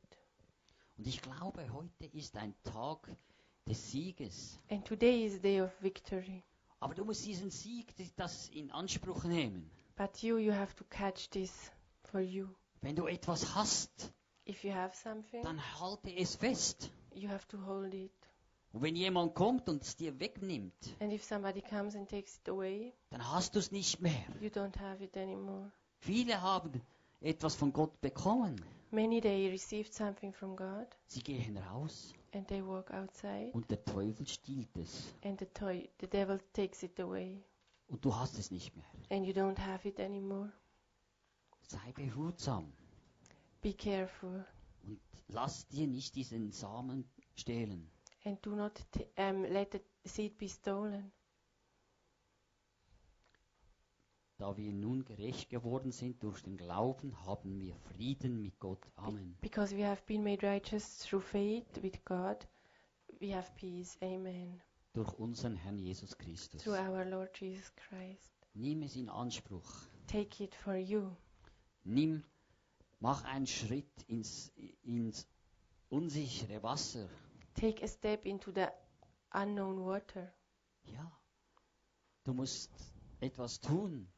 Und 0.99 1.07
ich 1.07 1.21
glaube, 1.21 1.71
heute 1.73 2.07
ist 2.13 2.37
ein 2.37 2.55
Tag 2.65 3.09
des 3.69 3.91
Sieges. 3.91 4.59
And 4.71 4.85
today 4.87 5.25
is 5.27 5.41
day 5.41 5.61
of 5.61 5.71
victory. 5.83 6.43
Aber 6.81 6.95
du 6.95 7.05
musst 7.05 7.25
diesen 7.27 7.51
Sieg, 7.51 7.95
das 8.17 8.49
in 8.51 8.71
Anspruch 8.71 9.25
nehmen. 9.25 9.71
But 9.97 10.23
you, 10.23 10.37
you 10.39 10.53
have 10.53 10.75
to 10.77 10.85
catch 10.85 11.29
this 11.31 11.71
for 12.05 12.21
you. 12.21 12.49
Wenn 12.83 12.97
du 12.97 13.07
etwas 13.07 13.55
hast, 13.55 14.13
If 14.49 14.63
you 14.63 14.73
have 14.73 14.95
something, 14.95 15.43
dann 15.43 15.61
halte 15.81 16.15
es 16.15 16.37
fest. 16.37 16.91
you 17.15 17.29
have 17.29 17.47
to 17.49 17.59
hold 17.67 17.93
it. 17.95 18.13
Und 18.77 18.83
wenn 18.83 18.95
jemand 18.95 19.35
kommt 19.35 19.71
und 19.71 19.83
es 19.83 19.97
dir 19.97 20.21
wegnimmt, 20.21 20.75
And 21.01 21.11
if 21.11 21.25
somebody 21.25 21.63
comes 21.63 21.97
and 21.97 22.07
takes 22.11 22.37
it 22.37 22.49
away, 22.51 22.93
dann 23.09 23.27
hast 23.33 23.55
du 23.55 23.59
es 23.59 23.73
nicht 23.73 24.03
mehr. 24.03 24.23
you 24.39 24.51
don't 24.51 24.79
have 24.79 25.03
it 25.03 25.17
anymore. 25.17 25.73
Viele 26.01 26.43
haben 26.43 26.83
etwas 27.23 27.55
von 27.55 27.73
Gott 27.73 27.99
bekommen. 28.03 28.63
Many 28.91 29.23
they 29.23 29.49
received 29.51 29.95
something 29.95 30.31
from 30.31 30.55
God 30.57 30.87
Sie 31.07 31.23
gehen 31.23 31.57
raus 31.57 32.13
and 32.35 32.47
they 32.49 32.63
walk 32.63 32.91
outside 32.91 33.49
und 33.55 33.71
der 33.71 33.83
Teufel 33.83 34.27
stiehlt 34.27 34.77
es. 34.77 35.15
and 35.25 35.41
the 35.41 35.47
toy 35.47 35.89
the 36.03 36.07
devil 36.07 36.39
takes 36.53 36.83
it 36.83 37.01
away 37.01 37.43
Und 37.89 38.05
du 38.05 38.15
hast 38.15 38.39
es 38.39 38.51
nicht 38.51 38.77
mehr. 38.77 38.85
and 39.09 39.25
you 39.27 39.33
don't 39.33 39.59
have 39.59 39.89
it 39.89 39.99
anymore. 39.99 40.53
Sei 41.67 41.93
behutsam 41.93 42.71
Be 43.63 43.73
careful 43.73 44.45
und 44.87 45.01
lass 45.29 45.67
dir 45.69 45.87
nicht 45.87 46.15
diesen 46.15 46.53
Samen 46.53 47.09
stehlen. 47.37 47.91
And 48.27 48.43
do 48.43 48.57
not 48.57 48.79
um, 49.17 49.45
let 49.53 49.71
the 49.71 49.81
seed 50.05 50.37
be 50.37 50.49
stolen. 50.49 51.13
Da 54.39 54.55
wir 54.55 54.73
nun 54.73 55.05
gerecht 55.05 55.49
geworden 55.49 55.93
sind 55.93 56.23
durch 56.23 56.43
den 56.43 56.59
Glauben, 56.59 57.25
haben 57.25 57.59
wir 57.59 57.75
Frieden 57.75 58.43
mit 58.43 58.59
Gott. 58.61 58.85
Amen. 58.97 59.35
Because 59.41 59.75
we 59.75 59.87
have 59.87 60.03
been 60.07 60.23
made 60.23 60.47
righteous 60.47 60.99
through 60.99 61.25
faith 61.25 61.83
with 61.83 62.05
God, 62.05 62.37
we 63.19 63.35
have 63.35 63.51
peace. 63.57 63.97
Amen. 64.03 64.61
Durch 64.93 65.11
unseren 65.15 65.57
Herrn 65.57 65.79
Jesus 65.79 66.19
Christus. 66.19 66.63
Through 66.63 66.77
our 66.77 67.07
Lord 67.07 67.31
Jesus 67.41 67.73
Christ. 67.77 68.35
Nimm 68.53 68.83
es 68.83 68.97
in 68.97 69.09
Anspruch. 69.09 69.89
Take 70.07 70.45
it 70.45 70.55
for 70.55 70.77
you. 70.77 71.17
Nimm, 71.85 72.23
mach 73.01 73.25
einen 73.25 73.47
Schritt 73.47 74.03
ins, 74.07 74.53
ins 74.83 75.27
unsichere 75.89 76.63
Wasser. 76.63 77.09
Take 77.57 77.83
a 77.83 77.89
step 77.89 78.27
into 78.27 78.53
the 78.53 78.69
unknown 79.33 79.85
water. 79.85 80.33
Ja. 80.85 81.11
Du 82.25 82.35
musst 82.35 82.71
etwas 83.21 83.61
tun. 83.61 84.09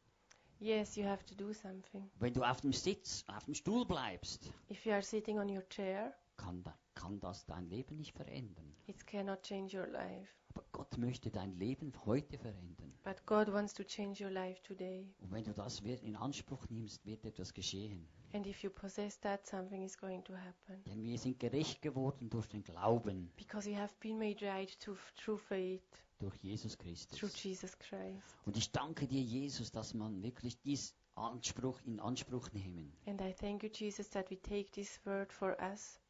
Yes, 0.61 0.97
you 0.97 1.05
have 1.07 1.25
to 1.27 1.35
do 1.37 1.53
something. 1.53 2.11
Wenn 2.19 2.33
du 2.35 2.43
auf 2.43 2.61
dem 2.61 2.73
Sitz, 2.73 3.25
auf 3.29 3.45
dem 3.45 3.55
Stuhl 3.55 3.87
bleibst, 3.87 4.53
If 4.71 4.85
you 4.85 4.93
are 4.93 5.03
sitting 5.03 5.39
on 5.39 5.49
your 5.49 5.63
chair, 5.69 6.13
kann, 6.37 6.63
da, 6.65 6.77
kann 6.95 7.21
das 7.21 7.47
dein 7.47 7.69
Leben 7.69 7.97
nicht 7.97 8.13
verändern. 8.17 8.75
it 8.87 9.07
cannot 9.07 9.43
change 9.43 9.77
your 9.79 9.87
life. 9.87 10.29
Aber 10.59 10.67
Gott 10.73 10.99
möchte 10.99 11.31
dein 11.31 11.57
Leben 11.57 11.93
heute 12.05 12.37
verändern. 12.37 12.93
But 13.05 13.25
God 13.27 13.53
wants 13.53 13.73
to 13.75 13.85
change 13.85 14.25
your 14.25 14.33
life 14.33 14.61
today. 14.65 15.07
Und 15.21 15.31
wenn 15.31 15.45
du 15.45 15.53
das 15.53 15.79
in 15.79 16.17
Anspruch 16.17 16.69
nimmst, 16.69 17.07
wird 17.07 17.25
etwas 17.25 17.55
geschehen. 17.55 18.09
And 18.33 18.45
if 18.45 18.65
you 18.65 18.71
possess 18.71 19.21
that, 19.21 19.47
something 19.47 19.85
is 19.85 19.97
going 19.97 20.25
to 20.25 20.35
happen. 20.35 20.83
Denn 20.87 21.05
wir 21.05 21.17
sind 21.17 21.39
gerecht 21.39 21.81
geworden 21.81 22.29
durch 22.29 22.49
den 22.49 22.65
Glauben, 22.65 23.31
Because 23.37 23.71
you 23.71 23.77
have 23.77 23.95
been 24.01 24.19
made 24.19 24.45
right 24.45 24.77
to, 24.81 24.97
through 25.17 25.39
faith, 25.39 25.81
durch 26.19 26.35
Jesus 26.43 26.77
through 26.77 26.89
Christus. 26.89 27.45
Jesus 27.45 27.79
Christ. 27.79 28.37
Und 28.45 28.57
ich 28.57 28.73
danke 28.73 29.07
dir, 29.07 29.23
Jesus, 29.23 29.71
dass 29.71 29.95
man 29.95 30.25
wirklich 30.25 30.61
dies 30.63 30.93
Anspruch 31.15 31.81
in 31.85 32.01
Anspruch 32.01 32.51
nehmen. 32.51 32.93
And 33.07 33.21
I 33.21 33.33
thank 33.33 33.63
you, 33.63 33.71
Jesus, 33.73 34.11
that 34.11 34.29
we 34.29 34.37
take 34.41 34.73
this 34.73 34.99
word 35.07 35.33
for 35.33 35.57
us. 35.63 36.01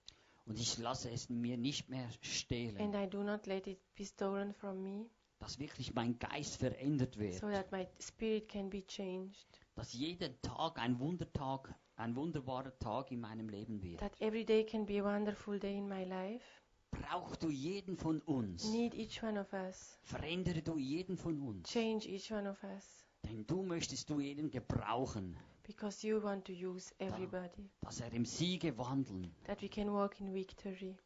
Und 0.49 0.59
ich 0.59 0.79
lasse 0.79 1.11
es 1.11 1.29
mir 1.29 1.57
nicht 1.59 1.89
mehr 1.91 2.05
And 2.05 2.25
stehlen, 2.25 2.95
I 2.95 3.07
do 3.09 3.23
not 3.23 3.47
let 3.47 3.67
it 3.67 3.79
be 3.95 4.05
stolen 4.05 4.55
from 4.55 4.83
me, 4.83 5.07
dass 5.41 5.59
wirklich 5.59 5.95
mein 5.95 6.19
Geist 6.19 6.57
verändert 6.57 7.19
wird. 7.19 7.35
so 7.35 7.49
that 7.51 7.71
my 7.71 7.87
spirit 8.01 8.49
can 8.49 8.71
be 8.71 8.85
changed. 8.87 9.47
Dass 9.75 9.93
jeden 9.93 10.41
Tag 10.41 10.79
ein 10.79 10.99
Wundertag, 10.99 11.75
ein 11.97 12.17
wunderbarer 12.17 12.77
Tag 12.79 13.13
in 13.13 13.21
meinem 13.21 13.49
Leben 13.49 13.83
wird. 13.83 14.01
That 14.01 14.21
every 14.21 14.45
day 14.45 14.65
can 14.65 14.87
be 14.87 15.01
a 15.01 15.05
wonderful 15.05 15.59
day 15.59 15.77
in 15.77 15.87
my 15.89 16.05
life. 16.05 16.45
Brauchst 16.91 17.43
du 17.43 17.51
jeden 17.51 17.99
von 17.99 18.23
uns. 18.23 18.65
Need 18.73 18.95
each 18.95 19.23
one 19.23 19.39
of 19.39 19.53
us. 19.53 19.99
Verändere 20.05 20.63
du 20.63 20.79
jeden 20.79 21.19
von 21.19 21.39
uns. 21.41 21.69
Change 21.71 22.09
each 22.09 22.33
one 22.33 22.49
of 22.51 22.63
us. 22.65 23.05
Denn 23.25 23.47
du 23.47 23.63
möchtest 23.63 24.09
du 24.09 24.19
jeden 24.21 24.51
gebrauchen, 24.51 25.37
Because 25.69 26.03
you 26.03 26.19
want 26.23 26.47
to 26.47 26.53
use 26.55 26.95
everybody. 26.99 27.69
dass 27.83 28.01
er 28.01 28.11
im 28.15 28.25
Siege 28.25 28.77
wandeln. 28.79 29.31
That 29.45 29.61
we 29.61 29.69
can 29.69 29.93
walk 29.93 30.19
in 30.19 30.33
victory. 30.33 30.97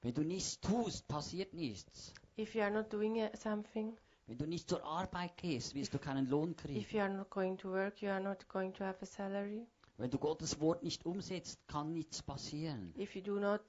Wenn 0.00 0.14
du 0.14 0.22
nichts 0.22 0.60
tust, 0.60 1.08
passiert 1.08 1.52
nichts. 1.54 2.14
If 2.38 2.54
you 2.54 2.62
are 2.62 2.70
not 2.70 2.92
doing 2.92 3.16
uh, 3.16 3.28
something, 3.36 3.96
Wenn 4.28 4.38
du 4.38 4.46
nicht 4.46 4.68
zur 4.68 4.84
Arbeit 4.84 5.36
gehst, 5.38 5.74
wirst 5.74 5.92
du 5.92 5.98
keinen 5.98 6.28
Lohn 6.28 6.54
kriegen. 6.54 6.78
if 6.78 6.92
you 6.92 7.00
are 7.00 7.12
not 7.12 7.30
going 7.30 7.58
to 7.58 7.68
work, 7.70 8.00
you 8.00 8.10
are 8.10 8.20
not 8.22 8.48
going 8.48 8.72
to 8.74 8.84
have 8.84 8.96
a 9.02 9.06
salary. 9.06 9.66
Wenn 9.98 10.10
du 10.10 10.18
Gottes 10.18 10.60
Wort 10.60 10.84
nicht 10.84 11.04
umsetzt, 11.04 11.58
kann 11.66 11.92
nichts 11.92 12.22
passieren. 12.22 12.94
If 12.96 13.16
you 13.16 13.22
do 13.22 13.40
not 13.40 13.60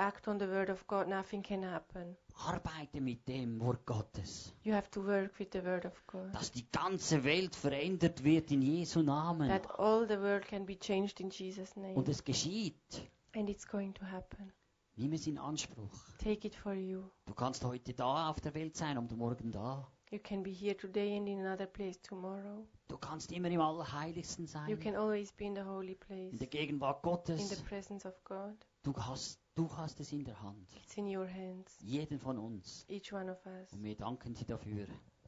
act 0.00 0.26
on 0.28 0.38
the 0.38 0.46
word 0.48 0.70
of 0.70 0.86
God, 0.86 1.06
nothing 1.08 1.42
can 1.42 1.62
happen. 1.62 2.16
Arbeite 2.46 3.00
mit 3.00 3.28
dem 3.28 3.60
Wort 3.60 3.84
Gottes, 3.84 4.54
You 4.62 4.72
have 4.74 4.90
to 4.90 5.04
work 5.04 5.38
with 5.38 5.48
the 5.52 5.62
word 5.62 5.84
of 5.84 6.06
God. 6.06 6.32
dass 6.34 6.50
die 6.50 6.66
ganze 6.72 7.22
Welt 7.24 7.54
verändert 7.54 8.24
wird 8.24 8.50
in 8.50 8.62
Jesu 8.62 9.02
Namen. 9.02 9.48
That 9.48 9.78
all 9.78 10.06
the 10.08 10.18
world 10.18 10.46
can 10.46 10.64
be 10.66 10.78
changed 10.78 11.20
in 11.20 11.30
Jesus' 11.30 11.76
name. 11.76 11.94
Und 11.94 12.08
es 12.08 12.24
geschieht. 12.24 13.10
And 13.34 13.48
it's 13.48 13.66
going 13.68 13.94
to 13.94 14.04
happen. 14.06 14.52
Nimm 14.96 15.12
es 15.12 15.26
in 15.26 15.38
Anspruch. 15.38 15.90
Take 16.18 16.46
it 16.46 16.54
for 16.54 16.74
you. 16.74 17.04
Du 17.26 17.34
kannst 17.34 17.64
heute 17.64 17.94
da 17.94 18.30
auf 18.30 18.40
der 18.40 18.54
Welt 18.54 18.76
sein 18.76 18.98
und 18.98 19.16
morgen 19.16 19.52
da. 19.52 19.86
You 20.10 20.18
can 20.18 20.42
be 20.42 20.50
here 20.50 20.76
today 20.76 21.16
and 21.16 21.28
in 21.28 21.38
another 21.38 21.66
place 21.66 22.00
tomorrow. 22.02 22.66
Du 22.88 22.98
kannst 22.98 23.30
immer 23.30 23.48
im 23.48 23.60
Allerheiligsten 23.60 24.46
You 24.46 24.50
sein, 24.50 24.80
can 24.80 24.96
always 24.96 25.30
be 25.32 25.44
in 25.44 25.54
the 25.54 25.62
holy 25.62 25.94
place, 25.94 26.32
in 26.32 26.38
der 26.38 26.48
Gegenwart 26.48 27.04
in 27.04 27.10
Gottes. 27.10 27.48
the 27.50 27.62
presence 27.62 28.04
of 28.04 28.14
God. 28.24 28.56
Du 28.82 28.92
hast, 28.96 29.38
du 29.54 29.68
hast 29.76 30.00
es 30.00 30.12
in 30.12 30.24
der 30.24 30.40
Hand. 30.42 30.68
It's 30.76 30.96
in 30.96 31.06
your 31.14 31.26
hands, 31.28 31.78
Jeden 31.82 32.18
von 32.18 32.38
uns. 32.38 32.84
each 32.88 33.12
one 33.12 33.30
of 33.30 33.38
us. 33.46 33.72
Und 33.72 33.82
wir 33.84 33.94
danken 33.96 34.34
dir 34.34 34.44
dafür. 34.46 34.86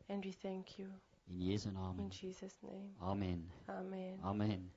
And 0.08 0.24
we 0.24 0.32
thank 0.32 0.78
you 0.78 0.86
In 1.28 1.40
Jesu 1.40 1.68
in 1.68 1.74
Namen. 1.74 2.10
Jesus' 2.10 2.60
name. 2.62 2.94
Amen. 3.00 3.50
Amen. 3.66 4.18
Amen. 4.22 4.70